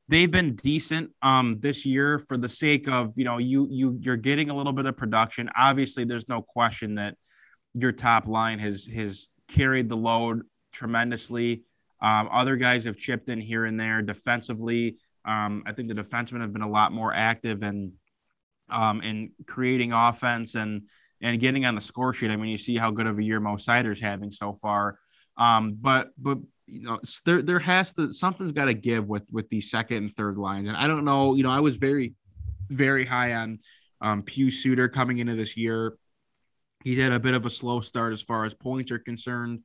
[0.08, 4.18] they've been decent um this year for the sake of you know you you you're
[4.18, 5.50] getting a little bit of production.
[5.56, 7.16] Obviously, there's no question that
[7.74, 11.64] your top line has has carried the load tremendously.
[12.02, 14.98] Um, other guys have chipped in here and there defensively.
[15.26, 17.94] Um, I think the defensemen have been a lot more active and
[18.70, 20.84] um, in creating offense and
[21.22, 22.32] and getting on the score sheet.
[22.32, 24.98] I mean, you see how good of a year Mo Seider's having so far.
[25.38, 29.50] Um, but but you know, there there has to something's got to give with with
[29.50, 30.68] these second and third lines.
[30.68, 31.36] And I don't know.
[31.36, 32.16] You know, I was very
[32.70, 33.60] very high on
[34.00, 35.98] um, Pius Suter coming into this year.
[36.84, 39.62] He had a bit of a slow start as far as points are concerned.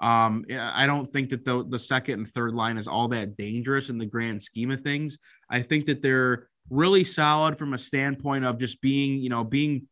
[0.00, 3.90] Um, I don't think that the the second and third line is all that dangerous
[3.90, 5.18] in the grand scheme of things.
[5.50, 9.88] I think that they're really solid from a standpoint of just being, you know, being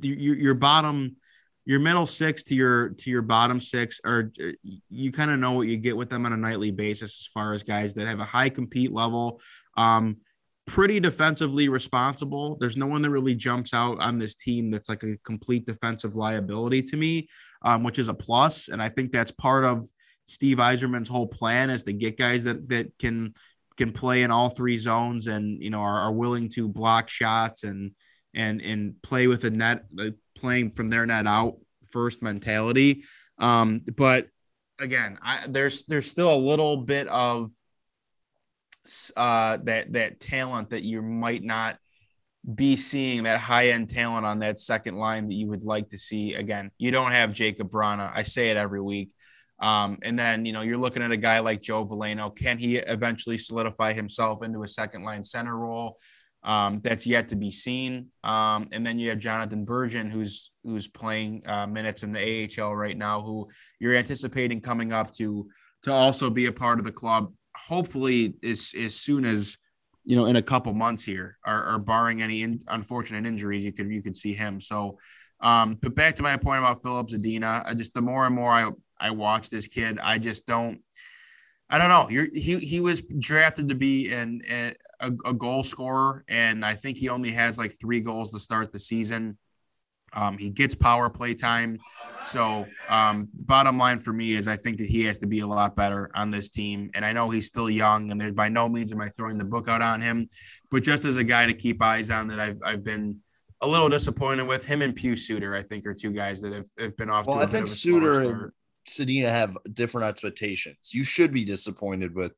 [0.00, 1.14] your your bottom
[1.66, 4.32] your middle six to your to your bottom six or
[4.88, 7.52] you kind of know what you get with them on a nightly basis as far
[7.52, 9.40] as guys that have a high compete level
[9.76, 10.16] um
[10.70, 15.02] pretty defensively responsible there's no one that really jumps out on this team that's like
[15.02, 17.26] a complete defensive liability to me
[17.62, 18.68] um, which is a plus.
[18.68, 19.84] and i think that's part of
[20.26, 23.32] steve Yzerman's whole plan is to get guys that that can
[23.76, 27.64] can play in all three zones and you know are, are willing to block shots
[27.64, 27.90] and
[28.32, 29.84] and and play with a net
[30.36, 31.56] playing from their net out
[31.90, 33.04] first mentality.
[33.38, 34.26] Um, but
[34.78, 37.50] again, I, there's there's still a little bit of
[39.16, 41.78] uh, that that talent that you might not
[42.54, 45.98] be seeing that high end talent on that second line that you would like to
[45.98, 46.34] see.
[46.34, 48.10] Again, you don't have Jakub Vrana.
[48.14, 49.12] I say it every week.
[49.60, 52.34] Um, and then, you know, you're looking at a guy like Joe Veleno.
[52.34, 55.98] Can he eventually solidify himself into a second line center role?
[56.42, 58.06] Um, that's yet to be seen.
[58.24, 62.74] Um, and then you have Jonatan Berggren, who's who's playing uh, minutes in the AHL
[62.74, 63.48] right now, who
[63.78, 65.48] you're anticipating coming up to
[65.82, 67.32] to also be a part of the club.
[67.68, 69.58] Hopefully, as as soon as
[70.04, 73.72] you know, in a couple months here, or, or barring any in, unfortunate injuries, you
[73.72, 74.60] could you could see him.
[74.60, 74.98] So,
[75.40, 78.50] um, but back to my point about Filip Zadina, I just the more and more
[78.50, 80.80] I I watch this kid, I just don't.
[81.72, 82.10] I don't know.
[82.10, 84.74] You're, he he was drafted to be in a,
[85.24, 88.78] a, goal scorer, and I think he only has like three goals to start the
[88.78, 89.38] season.
[90.12, 91.78] Um, he gets power play time.
[92.26, 95.46] So, um, bottom line for me is I think that he has to be a
[95.46, 96.90] lot better on this team.
[96.94, 99.44] And I know he's still young, and there's by no means am I throwing the
[99.44, 100.28] book out on him,
[100.70, 103.20] but just as a guy to keep eyes on that I've, I've been
[103.60, 106.66] a little disappointed with him and Pius Suter, I think are two guys that have,
[106.78, 107.26] have been off.
[107.26, 108.52] Well, I think Suter and
[108.88, 110.90] Zadina have different expectations.
[110.92, 112.32] You should be disappointed with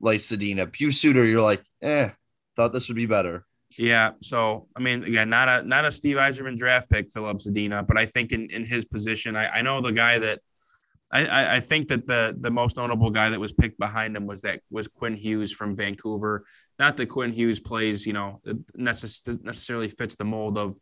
[0.00, 0.72] like Zadina.
[0.72, 2.10] Pius Suter, you're like, eh,
[2.56, 3.46] thought this would be better.
[3.78, 4.12] Yeah.
[4.20, 7.98] So I mean, again, not a not a Steve Yzerman draft pick, Filip Zadina, but
[7.98, 10.40] I think in, in his position, I, I know the guy that
[11.12, 14.42] I, I think that the the most notable guy that was picked behind him was
[14.42, 16.44] that was Quinn Hughes from Vancouver.
[16.78, 18.40] Not that Quinn Hughes plays, you know,
[18.76, 20.76] necess- necessarily fits the mold of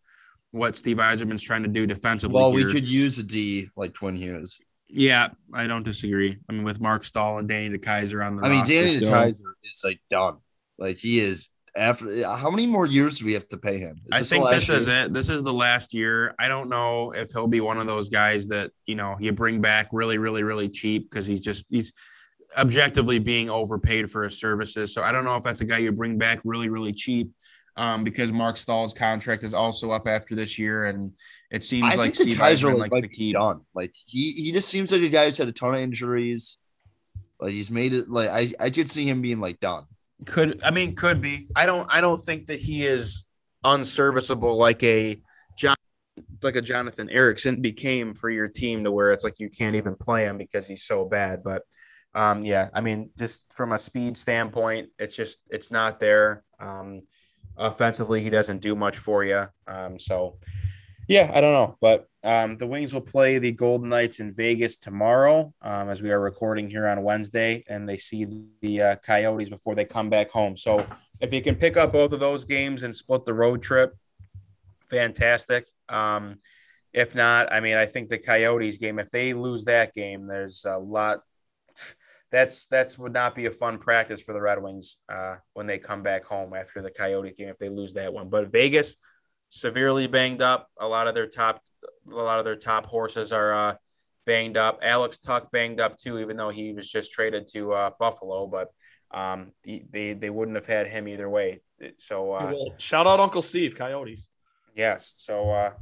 [0.52, 2.34] what Steve Yzerman's trying to do defensively.
[2.34, 2.66] Well, here.
[2.66, 4.58] we could use a D like Quinn Hughes.
[4.88, 6.36] Yeah, I don't disagree.
[6.48, 9.82] I mean, with Marc Staal and Danny DeKeyser on the I mean, Danny DeKeyser is
[9.84, 10.36] like done.
[10.78, 14.00] Like he is after how many more years do we have to pay him?
[14.06, 14.78] Is I think this year?
[14.78, 15.12] is it.
[15.12, 16.34] This is the last year.
[16.38, 19.60] I don't know if he'll be one of those guys that, you know, you bring
[19.60, 21.92] back really, really, really cheap because he's just he's
[22.58, 24.92] objectively being overpaid for his services.
[24.92, 27.30] So I don't know if that's a guy you bring back really, really cheap
[27.76, 31.12] um, because Marc Staal's contract is also up after this year, and
[31.50, 33.62] it seems I like Steve Yzerman likes to keep done.
[33.74, 36.58] Like he he just seems like a guy who's had a ton of injuries.
[37.40, 38.10] Like he's made it.
[38.10, 39.84] Like I I could see him being like done.
[40.26, 41.48] Could I mean could be.
[41.56, 43.24] I don't I don't think that he is
[43.64, 45.20] unserviceable like a
[45.56, 45.76] John
[46.42, 49.94] like a Jonathan Ericsson became for your team to where it's like you can't even
[49.94, 51.42] play him because he's so bad.
[51.42, 51.62] But
[52.14, 56.44] um, yeah, I mean, just from a speed standpoint, it's just it's not there.
[56.60, 57.02] Um,
[57.56, 59.46] offensively, he doesn't do much for you.
[59.66, 60.38] Um, so,
[61.12, 61.76] yeah, I don't know.
[61.80, 66.10] But um, the Wings will play the Golden Knights in Vegas tomorrow um, as we
[66.10, 68.26] are recording here on Wednesday, and they see
[68.62, 70.56] the uh, Coyotes before they come back home.
[70.56, 70.86] So,
[71.20, 73.94] if you can pick up both of those games and split the road trip,
[74.88, 75.66] fantastic.
[75.88, 76.38] Um,
[76.94, 80.64] if not, I mean, I think the Coyotes game, if they lose that game, there's
[80.64, 81.20] a lot
[82.30, 85.78] that's that's would not be a fun practice for the Red Wings uh, when they
[85.78, 88.30] come back home after the Coyote game if they lose that one.
[88.30, 88.96] But Vegas
[89.52, 90.68] severely banged up.
[90.80, 91.62] A lot of their top
[92.10, 93.74] a lot of their top horses are uh,
[94.24, 94.78] banged up.
[94.82, 98.46] Alex Tuch banged up too, even though he was just traded to uh, Buffalo.
[98.46, 98.68] But
[99.10, 101.60] um, they they wouldn't have had him either way.
[101.98, 104.28] So uh, shout out Uncle Steve Coyotes.
[104.74, 105.12] Yes.
[105.16, 105.72] So uh,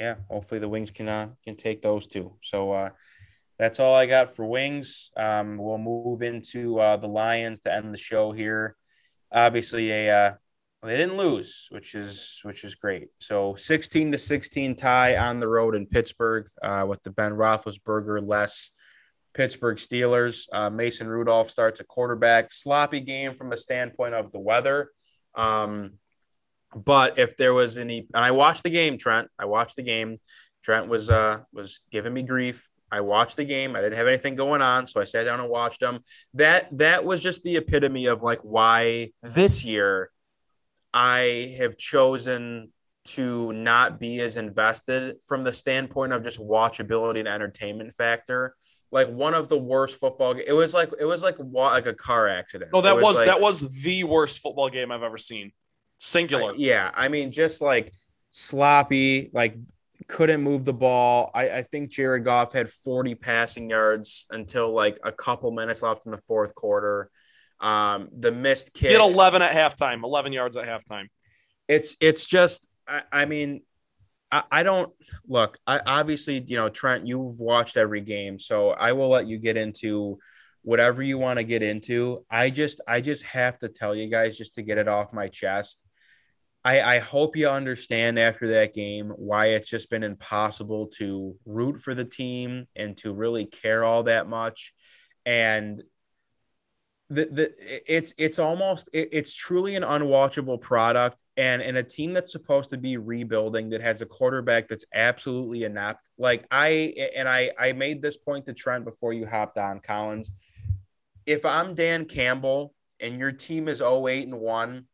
[0.00, 2.34] yeah, hopefully the Wings can uh, can take those two.
[2.42, 2.90] So uh,
[3.58, 5.12] that's all I got for wings.
[5.16, 8.74] Um, we'll move into uh, the Lions to end the show here.
[9.30, 10.34] Obviously, a uh,
[10.88, 13.08] they didn't lose, which is which is great.
[13.20, 18.26] So 16 to 16 tie on the road in Pittsburgh uh, with the Ben Roethlisberger
[18.26, 18.70] less
[19.34, 20.46] Pittsburgh Steelers.
[20.52, 22.52] Uh, Mason Rudolph starts a quarterback.
[22.52, 24.90] Sloppy game from the standpoint of the weather.
[25.34, 25.94] Um,
[26.74, 29.28] but if there was any, and I watched the game, Trent.
[29.38, 30.18] I watched the game.
[30.64, 33.74] Trent was uh, was giving me grief I watched the game.
[33.74, 36.00] I didn't have anything going on, so I sat down and watched them.
[36.34, 40.10] That that was just the epitome of like why this year
[40.92, 42.72] I have chosen
[43.04, 48.54] to not be as invested from the standpoint of just watchability and entertainment factor.
[48.90, 50.32] Like one of the worst football.
[50.32, 52.72] It was like it was like like a car accident.
[52.74, 55.52] No, that was, was like, that was the worst football game I've ever seen.
[55.98, 56.54] Singular.
[56.56, 57.92] yeah, I mean, just like
[58.30, 59.56] sloppy, like
[60.08, 61.30] couldn't move the ball.
[61.32, 66.04] I, I think Jared Goff had 40 passing yards until like a couple minutes left
[66.04, 67.10] in the fourth quarter.
[67.62, 68.88] Um, the missed kick.
[68.88, 71.06] He had 11 at halftime, 11 yards at halftime.
[71.68, 73.62] It's it's just I, I mean
[74.32, 74.92] I, I don't
[75.28, 75.58] look.
[75.66, 79.56] I obviously you know Trent, you've watched every game, so I will let you get
[79.56, 80.18] into
[80.62, 82.24] whatever you want to get into.
[82.30, 85.28] I just I just have to tell you guys just to get it off my
[85.28, 85.84] chest.
[86.64, 91.80] I, I hope you understand after that game why it's just been impossible to root
[91.80, 94.72] for the team and to really care all that much.
[95.26, 95.82] And
[97.12, 97.52] the, the
[97.86, 102.70] it's it's almost it, it's truly an unwatchable product and and a team that's supposed
[102.70, 107.72] to be rebuilding that has a quarterback that's absolutely inept like i and i i
[107.72, 110.32] made this point to trent before you hopped on collins
[111.26, 114.86] if i'm dan campbell and your team is 08 and 1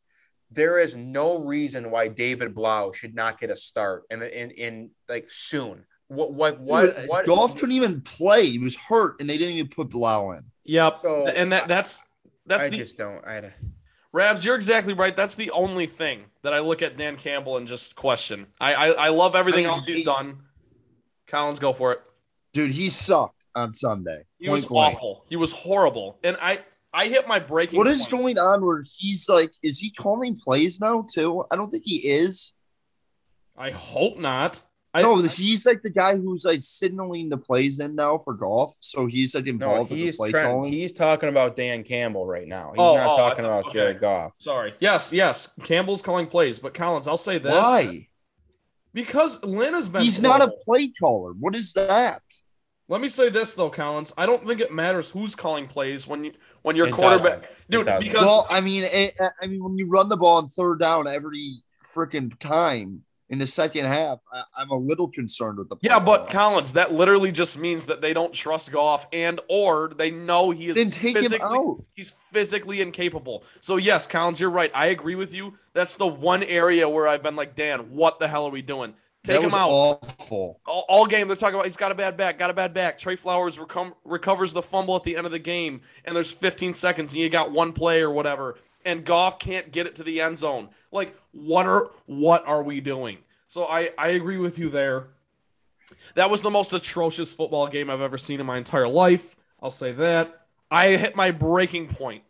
[0.51, 4.91] there is no reason why David Blough should not get a start in in, in
[5.07, 8.47] like soon what what what, Dude, what uh, Goff couldn't even play.
[8.47, 10.45] He was hurt, and they didn't even put Blough in.
[10.65, 10.97] Yep.
[10.97, 12.03] So, and that that's
[12.49, 13.25] that's I the just don't.
[13.27, 13.53] I had
[14.13, 15.15] Rabs, you're exactly right.
[15.15, 18.47] That's the only thing that I look at Dan Campbell and just question.
[18.61, 20.39] I I, I love everything I mean, else he's he- done.
[21.27, 22.01] Collins, go for it.
[22.55, 24.23] Dude, he sucked on Sunday.
[24.39, 24.97] He was Point blank.
[24.97, 25.25] awful.
[25.29, 26.19] He was horrible.
[26.25, 26.61] And I
[26.93, 27.77] I hit my breaking.
[27.79, 28.11] What is point.
[28.23, 31.45] going on where he's like, is he calling plays now too?
[31.51, 32.55] I don't think he is.
[33.59, 34.63] I hope not.
[34.95, 38.73] I, no, he's like the guy who's like signaling the plays in now for Goff.
[38.81, 39.51] So he's like no.
[39.51, 40.73] involved in the He's play Trent, calling.
[40.73, 42.71] He's talking about Dan Campbell right now.
[42.73, 43.73] He's Oh, not oh, talking thought- about okay.
[43.75, 44.35] Jared Goff.
[44.39, 44.73] sorry.
[44.81, 45.53] Yes, yes.
[45.63, 47.53] Campbell's calling plays, but Collins, I'll say this.
[47.55, 48.09] Why?
[48.95, 50.03] Because Lynn has been.
[50.03, 51.33] He's not a play caller.
[51.39, 52.23] What is that?
[52.89, 54.15] Let me say this though, Collins.
[54.17, 56.33] I don't think it matters who's calling plays when you
[56.63, 57.87] when your It quarterback, doesn't.
[57.87, 57.99] Dude.
[58.01, 61.07] Because well, I mean, it, I mean, when you run the ball on third down
[61.07, 61.63] every
[61.95, 65.77] freaking time in the second half, I, I'm a little concerned with the.
[65.81, 66.31] Yeah, but.
[66.31, 70.69] Collins, that literally just means that they don't trust Goff and or they know he
[70.69, 71.83] is then take him physically out.
[71.95, 73.45] he's physically incapable.
[73.61, 74.71] So yes, Collins, you're right.
[74.75, 75.55] I agree with you.
[75.73, 78.95] That's the one area where I've been like, Dan, what the hell are we doing?
[79.29, 79.71] Take that him was out.
[79.71, 80.61] awful.
[80.67, 82.97] All, all game they're talking about he's got a bad back, got a bad back.
[82.97, 86.73] Trey Flowers recom- recovers the fumble at the end of the game, and there's 15
[86.75, 88.57] seconds, and you got one play or whatever,
[88.87, 90.71] and Goff can't get it to the end zone.
[90.93, 93.19] Like, what are what are we doing?
[93.47, 95.09] So I I agree with you there.
[96.15, 99.37] That was the most atrocious football game I've ever seen in my entire life.
[99.63, 100.47] I'll say that.
[100.71, 102.23] I hit my breaking point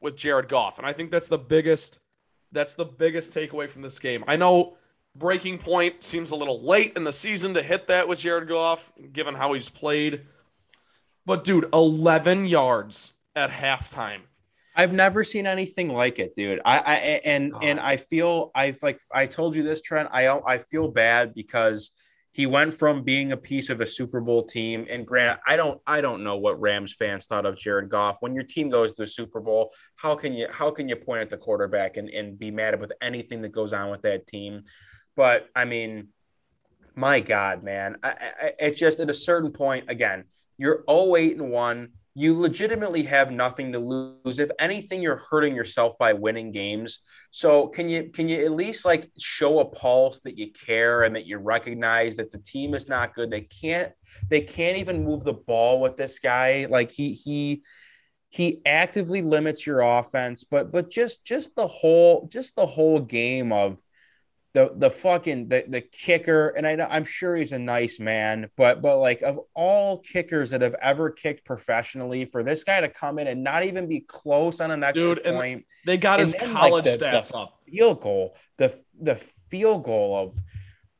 [0.00, 2.00] with Jared Goff, and I think that's the biggest
[2.52, 4.24] that's the biggest takeaway from this game.
[4.26, 4.76] I know
[5.16, 8.92] breaking point seems a little late in the season to hit that with Jared Goff,
[9.12, 10.22] given how he's played.
[11.26, 14.20] But dude, 11 yards at halftime.
[14.76, 16.60] I've never seen anything like it, dude.
[16.64, 16.94] I, I
[17.24, 20.08] and and I feel I've like I told you this, Trent.
[20.12, 21.92] I I feel bad because
[22.32, 25.80] he went from being a piece of a Super Bowl team, and granted, I don't
[25.86, 28.16] I don't know what Rams fans thought of Jared Goff.
[28.18, 31.20] When your team goes to the Super Bowl, how can you how can you point
[31.20, 34.26] at the quarterback and, and be mad at with anything that goes on with that
[34.26, 34.64] team?
[35.16, 36.08] But I mean,
[36.94, 40.24] my God, man, I, I, it just at a certain point, again,
[40.58, 41.88] you're 08 and one.
[42.14, 44.38] You legitimately have nothing to lose.
[44.38, 47.00] If anything, you're hurting yourself by winning games.
[47.32, 51.16] So can you can you at least like show a pulse that you care and
[51.16, 53.32] that you recognize that the team is not good?
[53.32, 53.92] They can't
[54.28, 56.68] they can't even move the ball with this guy.
[56.70, 57.62] Like he he
[58.30, 63.52] he actively limits your offense, but but just just the whole just the whole game
[63.52, 63.80] of
[64.54, 68.48] the the fucking the, the kicker and I know I'm sure he's a nice man
[68.56, 72.88] but but like of all kickers that have ever kicked professionally for this guy to
[72.88, 76.20] come in and not even be close on an extra Dude, and point They got
[76.20, 77.58] his then, college the- the- stats up.
[77.70, 80.36] field goal the the field goal of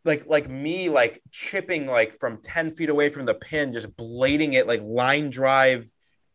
[0.04, 4.52] like like me like chipping like from 10 feet away from the pin just blading
[4.54, 5.88] it like line drive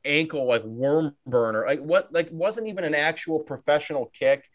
[0.05, 4.49] ankle like worm burner like what like wasn't even an actual professional kick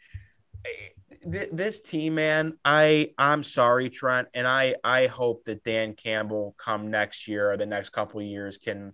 [1.31, 6.55] Th- this team man i i'm sorry trent and i i hope that dan campbell
[6.59, 8.93] come next year or the next couple years can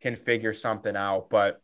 [0.00, 1.60] can figure something out but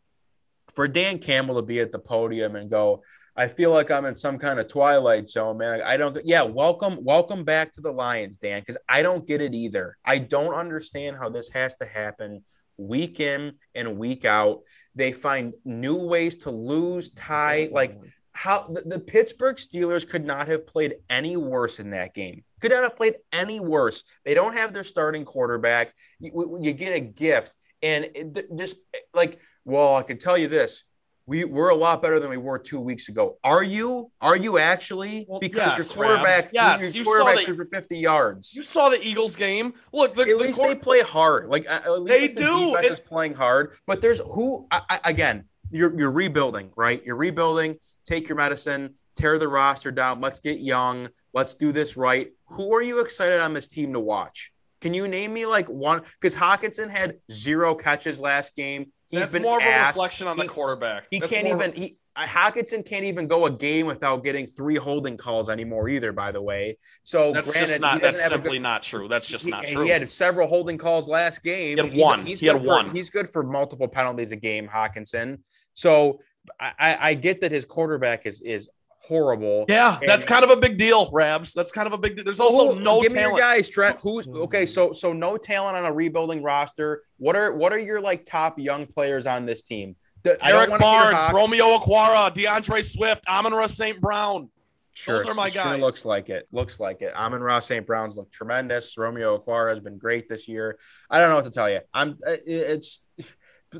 [0.73, 3.01] for dan campbell to be at the podium and go
[3.37, 5.81] I feel like I'm in some kind of twilight zone, man.
[5.83, 6.17] I don't.
[6.23, 8.61] Yeah, welcome, welcome back to the Lions, Dan.
[8.61, 9.97] Because I don't get it either.
[10.05, 12.45] I don't understand how this has to happen
[12.77, 14.61] week in and week out.
[14.95, 17.67] They find new ways to lose, tie.
[17.71, 17.97] Like
[18.35, 22.43] how the, the Pittsburgh Steelers could not have played any worse in that game.
[22.61, 24.03] Could not have played any worse.
[24.25, 25.93] They don't have their starting quarterback.
[26.19, 28.77] You, you get a gift, and it, just
[29.13, 30.83] like, well, I can tell you this
[31.27, 33.37] we we're a lot better than we were two weeks ago.
[33.43, 34.11] Are you?
[34.21, 35.25] Are you actually?
[35.27, 36.53] Well, because yes, your quarterback, Rabs.
[36.53, 38.53] Yes, your you quarterback threw for fifty yards.
[38.53, 39.73] You saw the Eagles game.
[39.91, 41.49] Look, the, at the least quar- they play hard.
[41.49, 41.65] Like
[42.05, 42.65] They the do.
[42.67, 45.45] Defense It- is playing hard, but there's who I, I, again.
[45.71, 47.01] You're you're rebuilding, right?
[47.03, 47.77] You're rebuilding.
[48.05, 48.95] Take your medicine.
[49.15, 50.21] Tear the roster down.
[50.21, 51.07] Let's get young.
[51.33, 52.27] Let's do this right.
[52.47, 54.51] Who are you excited on this team to watch?
[54.81, 56.01] Can you name me like one?
[56.21, 58.91] Because Hockenson had zero catches last game.
[59.09, 59.95] He's that's been more of a ass.
[59.95, 61.07] reflection on the quarterback.
[61.09, 61.73] He That's can't even.
[61.73, 66.11] He Hockenson can't even go a game without getting three holding calls anymore either.
[66.13, 68.01] By the way, so That's granted, just not.
[68.01, 69.07] That's simply good- not true.
[69.07, 69.83] That's just he, not true.
[69.83, 71.77] he had several holding calls last game.
[71.77, 72.25] He had He's- one.
[72.25, 72.89] He's He had for- one.
[72.91, 75.39] He's good for multiple penalties a game, Hockenson.
[75.73, 76.19] So
[76.59, 78.69] I, I I get that his quarterback is is
[78.99, 79.65] horrible.
[79.69, 81.53] yeah, that's kind of a big deal, Rabs.
[81.53, 82.25] That's kind of a big deal.
[82.25, 83.37] There's also Who- no give me talent.
[83.37, 83.97] your guys, Trent.
[84.01, 84.65] Who's okay?
[84.65, 87.03] So so no talent on a rebuilding roster.
[87.17, 89.95] What are what are your like top young players on this team?
[90.23, 94.01] The- Eric Barnes, Romeo Okwara, DeAndre Swift, Amon-Ra St.
[94.01, 94.49] Brown.
[94.95, 95.79] Sure, Those are my it sure guys.
[95.81, 96.47] looks like it.
[96.51, 97.13] Looks like it.
[97.13, 97.85] Amon-Ra St.
[97.85, 98.97] Brown's looked tremendous.
[98.97, 100.79] Romeo Okwara has been great this year.
[101.11, 101.81] I don't know what to tell you.
[101.93, 102.17] I'm.
[102.25, 103.03] uh, It's.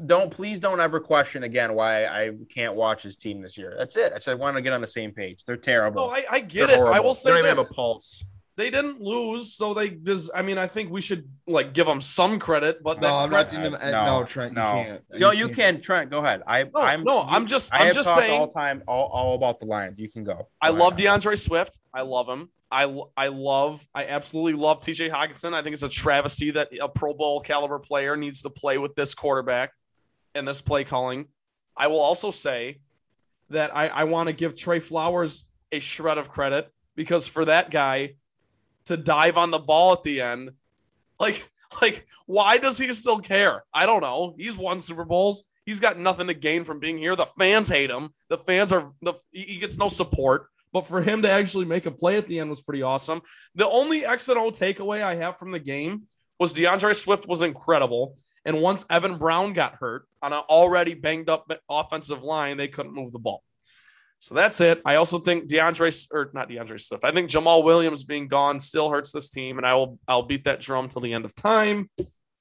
[0.06, 3.76] Don't please don't ever question again why I can't watch his team this year.
[3.78, 4.14] That's it.
[4.16, 5.44] I said I want to get on the same page.
[5.46, 6.08] They're terrible.
[6.08, 6.74] No, I, I They're get it.
[6.74, 7.04] I horrible.
[7.06, 8.26] will They say don't even have a pulse.
[8.58, 10.32] they didn't lose, so they just.
[10.34, 13.30] I mean, I think we should like give them some credit, but No, that I'm
[13.30, 13.92] credit- not doing them.
[13.92, 14.78] No, No, Trent, no.
[14.80, 15.02] you can't.
[15.20, 16.10] No, you can, Trent.
[16.10, 16.42] Go ahead.
[16.48, 19.08] I, No, I'm no, I'm just- I I'm have just talked saying- all time, all,
[19.12, 20.00] all about the Lions.
[20.00, 20.48] You can go.
[20.62, 21.22] I Go love ahead.
[21.22, 21.80] DeAndre Swift.
[21.94, 22.50] I love him.
[22.72, 25.54] I, I love, I absolutely love TJ Hockenson.
[25.54, 28.96] I think it's a travesty that a Pro Bowl caliber player needs to play with
[28.96, 29.72] this quarterback
[30.36, 31.26] and this play calling.
[31.76, 32.80] I will also say
[33.50, 37.72] that I, I want to give Trey Flowers a shred of credit because for that
[37.72, 38.16] guy
[38.86, 40.52] to dive on the ball at the end,
[41.20, 41.50] like,
[41.82, 43.64] like, why does he still care?
[43.74, 44.36] I don't know.
[44.38, 45.44] He's won Super Bowls.
[45.66, 47.16] He's got nothing to gain from being here.
[47.16, 48.10] The fans hate him.
[48.30, 50.48] The fans are the he gets no support.
[50.72, 53.22] But for him to actually make a play at the end was pretty awesome.
[53.56, 56.04] The only X and O takeaway I have from the game
[56.38, 58.16] was DeAndre Swift was incredible.
[58.46, 62.94] And once Evan Brown got hurt on an already banged up offensive line, they couldn't
[62.94, 63.44] move the ball.
[64.20, 64.82] So that's it.
[64.86, 67.04] I also think DeAndre or not DeAndre Swift.
[67.04, 70.46] I think Jamaal Williams being gone still hurts this team, and I will I'll beat
[70.46, 71.90] that drum till the end of time.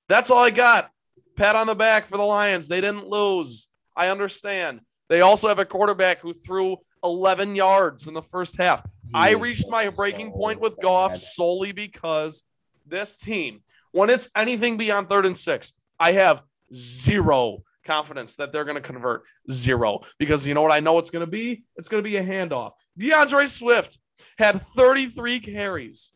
[0.09, 0.90] That's all I got.
[1.36, 2.68] Pat on the back for the Lions.
[2.68, 3.68] They didn't lose.
[3.96, 4.80] I understand.
[5.09, 8.82] They also have a quarterback who threw 11 yards in the first half.
[9.12, 11.20] I reached my breaking so point with Goff bad.
[11.20, 12.44] solely because
[12.86, 16.42] this team, when it's anything beyond third and six, I have
[16.72, 19.22] zero confidence that they're going to convert.
[19.51, 20.01] Zero.
[20.18, 21.64] Because you know what I know it's going to be?
[21.76, 22.72] It's going to be a handoff.
[22.99, 23.99] DeAndre Swift
[24.38, 26.12] had 33 carries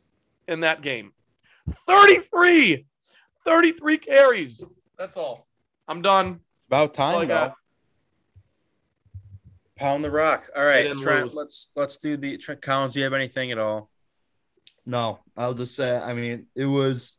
[0.47, 1.13] in that game.
[1.87, 2.87] 33!
[3.45, 4.65] 33 carries.
[4.99, 5.47] That's all.
[5.87, 6.41] I'm done.
[6.69, 7.49] About That's all I time, got.
[7.51, 7.55] though.
[9.77, 10.49] Pound the rock.
[10.57, 11.25] All They right, didn't Trent.
[11.25, 11.37] lose.
[11.37, 12.95] Let's let's do the Trent Collins.
[12.95, 13.89] Do you have anything at all?
[14.85, 15.97] No, I'll just say.
[15.97, 17.17] I mean, it was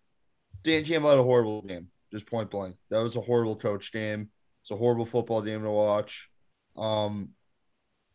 [0.64, 1.88] Dan Campbell had a horrible game.
[2.12, 2.76] Just point blank.
[2.90, 4.30] That was a horrible coach game.
[4.62, 6.30] It's a horrible football game to watch.
[6.76, 7.30] Um,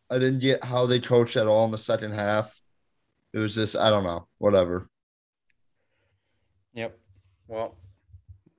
[0.09, 2.59] I didn't get how they coached at all in the second half.
[3.33, 4.27] It was just I don't know.
[4.37, 4.89] Whatever.
[6.73, 6.97] Yep.
[7.47, 7.75] Well,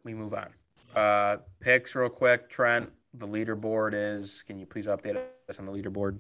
[0.05, 0.49] we move on.
[0.95, 2.49] Uh, picks real quick.
[2.49, 4.43] Trent, the leaderboard is.
[4.43, 6.19] Can you please update us on the leaderboard?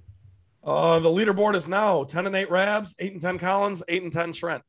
[0.63, 4.13] Uh, the leaderboard is now 10 and 8 Rabs, 8 and 10 Collins, 8 and
[4.13, 4.63] 10 Trent.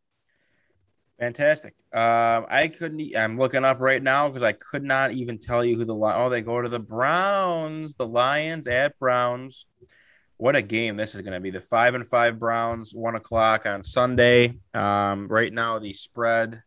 [1.19, 1.73] Fantastic.
[1.91, 3.15] Um, I couldn't.
[3.15, 6.29] I'm looking up right now because I could not even tell you who the oh
[6.29, 9.65] they go to the Browns, the Lions at Browns.
[10.37, 11.49] What a game this is going to be.
[11.49, 14.59] The five and five Browns, one o'clock on Sunday.
[14.75, 16.61] Um, right now the spread.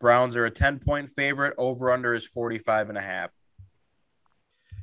[0.00, 1.54] Browns are a 10 point favorite.
[1.56, 3.32] Over under is 45 and a half.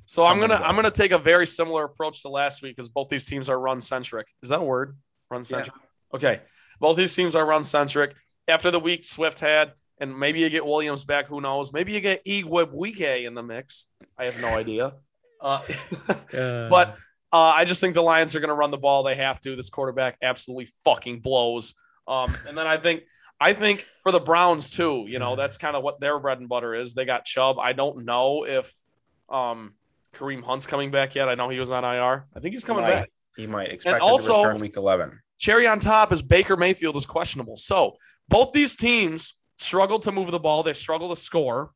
[0.05, 0.63] So I'm gonna go.
[0.63, 3.59] I'm gonna take a very similar approach to last week because both these teams are
[3.59, 4.27] run centric.
[4.41, 4.97] Is that a word?
[5.29, 5.75] Run centric.
[6.13, 6.41] Okay.
[6.79, 8.13] Both these teams are run centric.
[8.51, 11.27] After the week Swift had, and maybe you get Williams back.
[11.27, 11.71] Who knows?
[11.71, 13.87] Maybe you get Igweb in the mix.
[14.17, 14.95] I have no idea.
[15.39, 15.61] Uh,
[16.69, 16.97] but
[17.31, 19.03] uh, I just think the Lions are going to run the ball.
[19.03, 19.55] They have to.
[19.55, 21.75] This quarterback absolutely fucking blows.
[22.07, 23.03] Um, and then I think
[23.39, 25.05] I think for the Browns too.
[25.07, 26.93] You know that's kind of what their bread and butter is.
[26.93, 27.57] They got Chubb.
[27.59, 28.73] I don't know if
[29.29, 29.75] um,
[30.13, 31.29] Kareem Hunt's coming back yet.
[31.29, 32.27] I know he was on IR.
[32.35, 32.91] I think he's coming Might.
[32.91, 33.09] back.
[33.37, 35.19] he might expect also- to return week 11.
[35.41, 37.57] Cherry on top is Baker Mayfield is questionable.
[37.57, 37.97] So
[38.29, 40.61] both these teams struggle to move the ball.
[40.61, 41.71] They struggle to score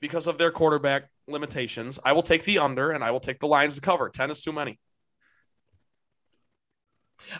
[0.00, 1.98] because of their quarterback limitations.
[2.04, 4.10] I will take the under and I will take the Lions to cover.
[4.10, 4.78] 10 is too many.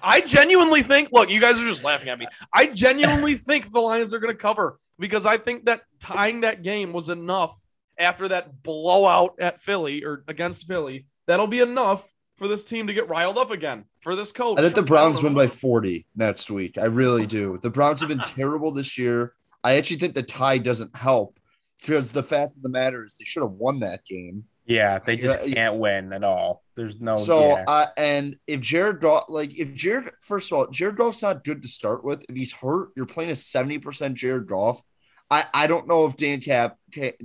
[0.02, 2.26] I genuinely think, look, you guys are just laughing at me.
[2.54, 6.62] I genuinely think the Lions are going to cover because I think that tying that
[6.62, 7.54] game was enough
[7.98, 12.92] after that blowout at Philly or against Philly that'll be enough for this team to
[12.92, 14.58] get riled up again for this coach.
[14.58, 16.78] I think the Browns win by 40 next week.
[16.78, 17.58] I really do.
[17.62, 19.34] The Browns have been terrible this year.
[19.64, 21.38] I actually think the tie doesn't help
[21.80, 24.44] because the fact of the matter is they should have won that game.
[24.66, 26.64] Yeah, they just can't win at all.
[26.74, 27.16] There's no.
[27.16, 27.64] So, yeah.
[27.68, 31.62] uh, and if Jared Goff, like if Jared, first of all, Jared Goff's not good
[31.62, 32.24] to start with.
[32.28, 34.82] If he's hurt, you're playing a seventy percent Jared Goff.
[35.30, 36.78] I I don't know if Dan Cap,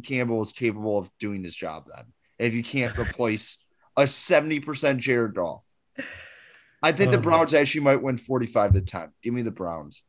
[0.03, 1.85] Campbell is capable of doing this job.
[1.87, 2.05] Then,
[2.37, 3.57] if you can't replace
[3.97, 5.63] a seventy percent Jared Goff,
[6.81, 7.23] I think the uh-huh.
[7.23, 9.09] Browns actually might win forty-five to ten.
[9.21, 10.03] Give me the Browns.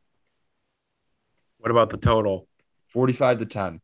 [1.57, 2.47] What about the total?
[2.89, 3.81] Forty-five to ten.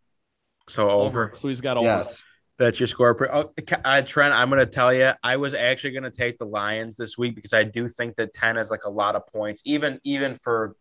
[0.68, 1.32] So over.
[1.34, 1.88] So he's got over.
[1.88, 2.24] Yes.
[2.60, 3.16] That's your score.
[3.34, 3.54] Oh,
[3.86, 6.98] uh, Trent, I'm going to tell you, I was actually going to take the Lions
[6.98, 10.00] this week because I do think that 10 is like a lot of points, even
[10.04, 10.76] even for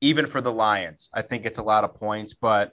[0.00, 1.08] even for the Lions.
[1.14, 2.72] I think it's a lot of points, but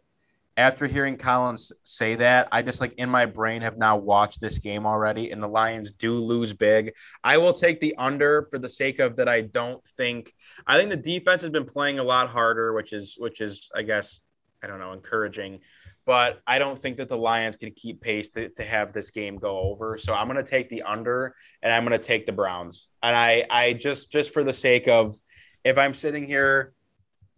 [0.57, 4.59] after hearing Collins say that, I just like in my brain have now watched this
[4.59, 6.93] game already, and the Lions do lose big.
[7.23, 9.27] I will take the under for the sake of that.
[9.27, 10.31] I don't think
[10.65, 13.81] I think the defense has been playing a lot harder, which is which is I
[13.83, 14.21] guess
[14.63, 15.59] I don't know encouraging
[16.05, 19.37] but I don't think that the Lions can keep pace to, to have this game
[19.37, 19.97] go over.
[19.97, 22.87] So I'm going to take the under and I'm going to take the Browns.
[23.01, 25.15] And I, I just, just for the sake of,
[25.63, 26.73] if I'm sitting here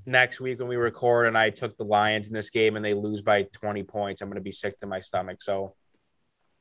[0.07, 2.93] next week when we record and I took the Lions in this game and they
[2.93, 5.41] lose by 20 points, I'm going to be sick to my stomach.
[5.41, 5.75] So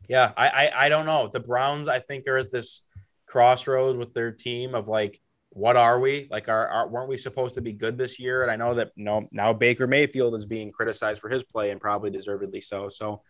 [0.08, 1.30] yeah, I, I, I don't know.
[1.32, 2.82] The Browns, I think are at this
[3.26, 5.18] crossroads with their team of like,
[5.50, 6.48] what are we like?
[6.48, 8.42] Are, are, weren't we supposed to be good this year?
[8.42, 11.80] And I know that no, now Baker Mayfield is being criticized for his play and
[11.80, 12.90] probably deservedly so.
[12.90, 13.22] So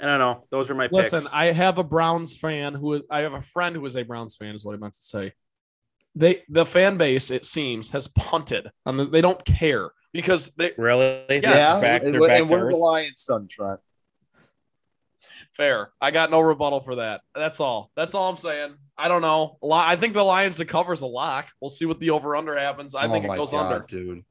[0.00, 0.44] I don't know.
[0.50, 1.32] Those are my Listen, picks.
[1.32, 4.36] I have a Browns fan who is, I have a friend who is a Browns
[4.36, 5.32] fan, is what I meant to say.
[6.14, 10.72] They the fan base, it seems, has punted on the, they don't care because they
[10.78, 13.80] really yeah, back, and, back and what are the Lions done, Trent?
[15.52, 15.92] Fair.
[16.00, 17.22] I got no rebuttal for that.
[17.34, 17.90] That's all.
[17.94, 18.74] That's all I'm saying.
[18.98, 19.58] I don't know.
[19.72, 21.48] I think the Lions to covers a lock.
[21.60, 22.94] We'll see what the over under happens.
[22.94, 23.86] I oh think it goes God, under.
[23.86, 24.24] Dude.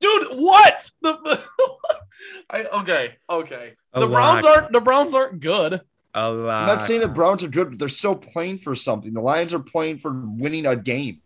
[0.00, 0.90] Dude, what?
[1.02, 1.44] The, the
[2.50, 3.74] I, okay, okay.
[3.92, 4.42] A the lock.
[4.42, 5.80] Browns aren't the Browns aren't good.
[6.14, 6.62] A lot.
[6.62, 9.12] I'm not saying the Browns are good, but they're still playing for something.
[9.12, 11.20] The Lions are playing for winning a game.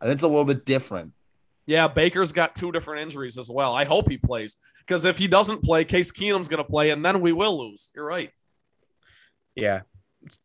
[0.00, 1.12] And it's a little bit different.
[1.66, 3.74] Yeah, Baker's got two different injuries as well.
[3.74, 7.04] I hope he plays because if he doesn't play, Case Keenum's going to play, and
[7.04, 7.90] then we will lose.
[7.94, 8.30] You're right.
[9.56, 9.80] Yeah.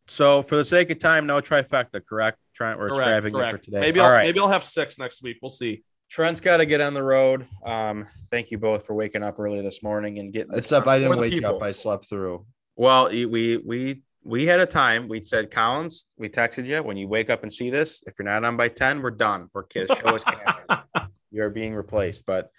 [0.08, 2.38] So for the sake of time, no trifecta, correct?
[2.54, 3.58] Trent, we're correct, extravagant correct.
[3.58, 3.80] for today.
[3.80, 4.24] Maybe I'll, right.
[4.24, 5.38] maybe I'll have six next week.
[5.40, 5.84] We'll see.
[6.10, 7.46] Trent's got to get on the road.
[7.64, 10.54] Um, thank you both for waking up early this morning and getting.
[10.54, 11.56] Except I didn't wake people.
[11.56, 11.62] up.
[11.62, 12.44] I slept through.
[12.76, 15.08] Well, we we we had a time.
[15.08, 16.06] We said Collins.
[16.16, 18.02] We texted you when you wake up and see this.
[18.06, 19.48] If you're not on by ten, we're done.
[19.52, 19.92] We're kids.
[19.94, 21.08] Show us cancer.
[21.30, 22.26] you are being replaced.
[22.26, 22.50] But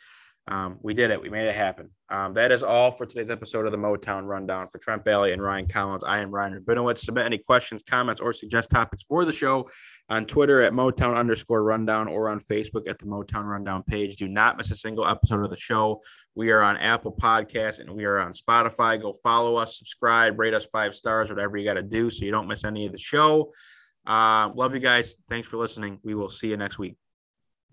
[0.47, 1.22] um, we did it.
[1.22, 1.89] We made it happen.
[2.09, 4.68] Um, that is all for today's episode of the Motown Rundown.
[4.68, 6.99] For Trent Bailey and Ryan Collins, I am Ryan Rabinowitz.
[6.99, 9.70] Submit any questions, comments, or suggest topics for the show
[10.09, 14.18] on Twitter at Motown underscore rundown or on Facebook at the Motown Rundown page.
[14.18, 16.01] Do not miss a single episode of the show.
[16.36, 19.02] We are on Apple Podcasts and we are on Spotify.
[19.02, 22.32] Go follow us, subscribe, rate us five stars, whatever you got to do so you
[22.32, 23.52] don't miss any of the show.
[24.06, 25.16] Uh, love you guys.
[25.30, 26.00] Thanks for listening.
[26.04, 26.96] We will see you next week.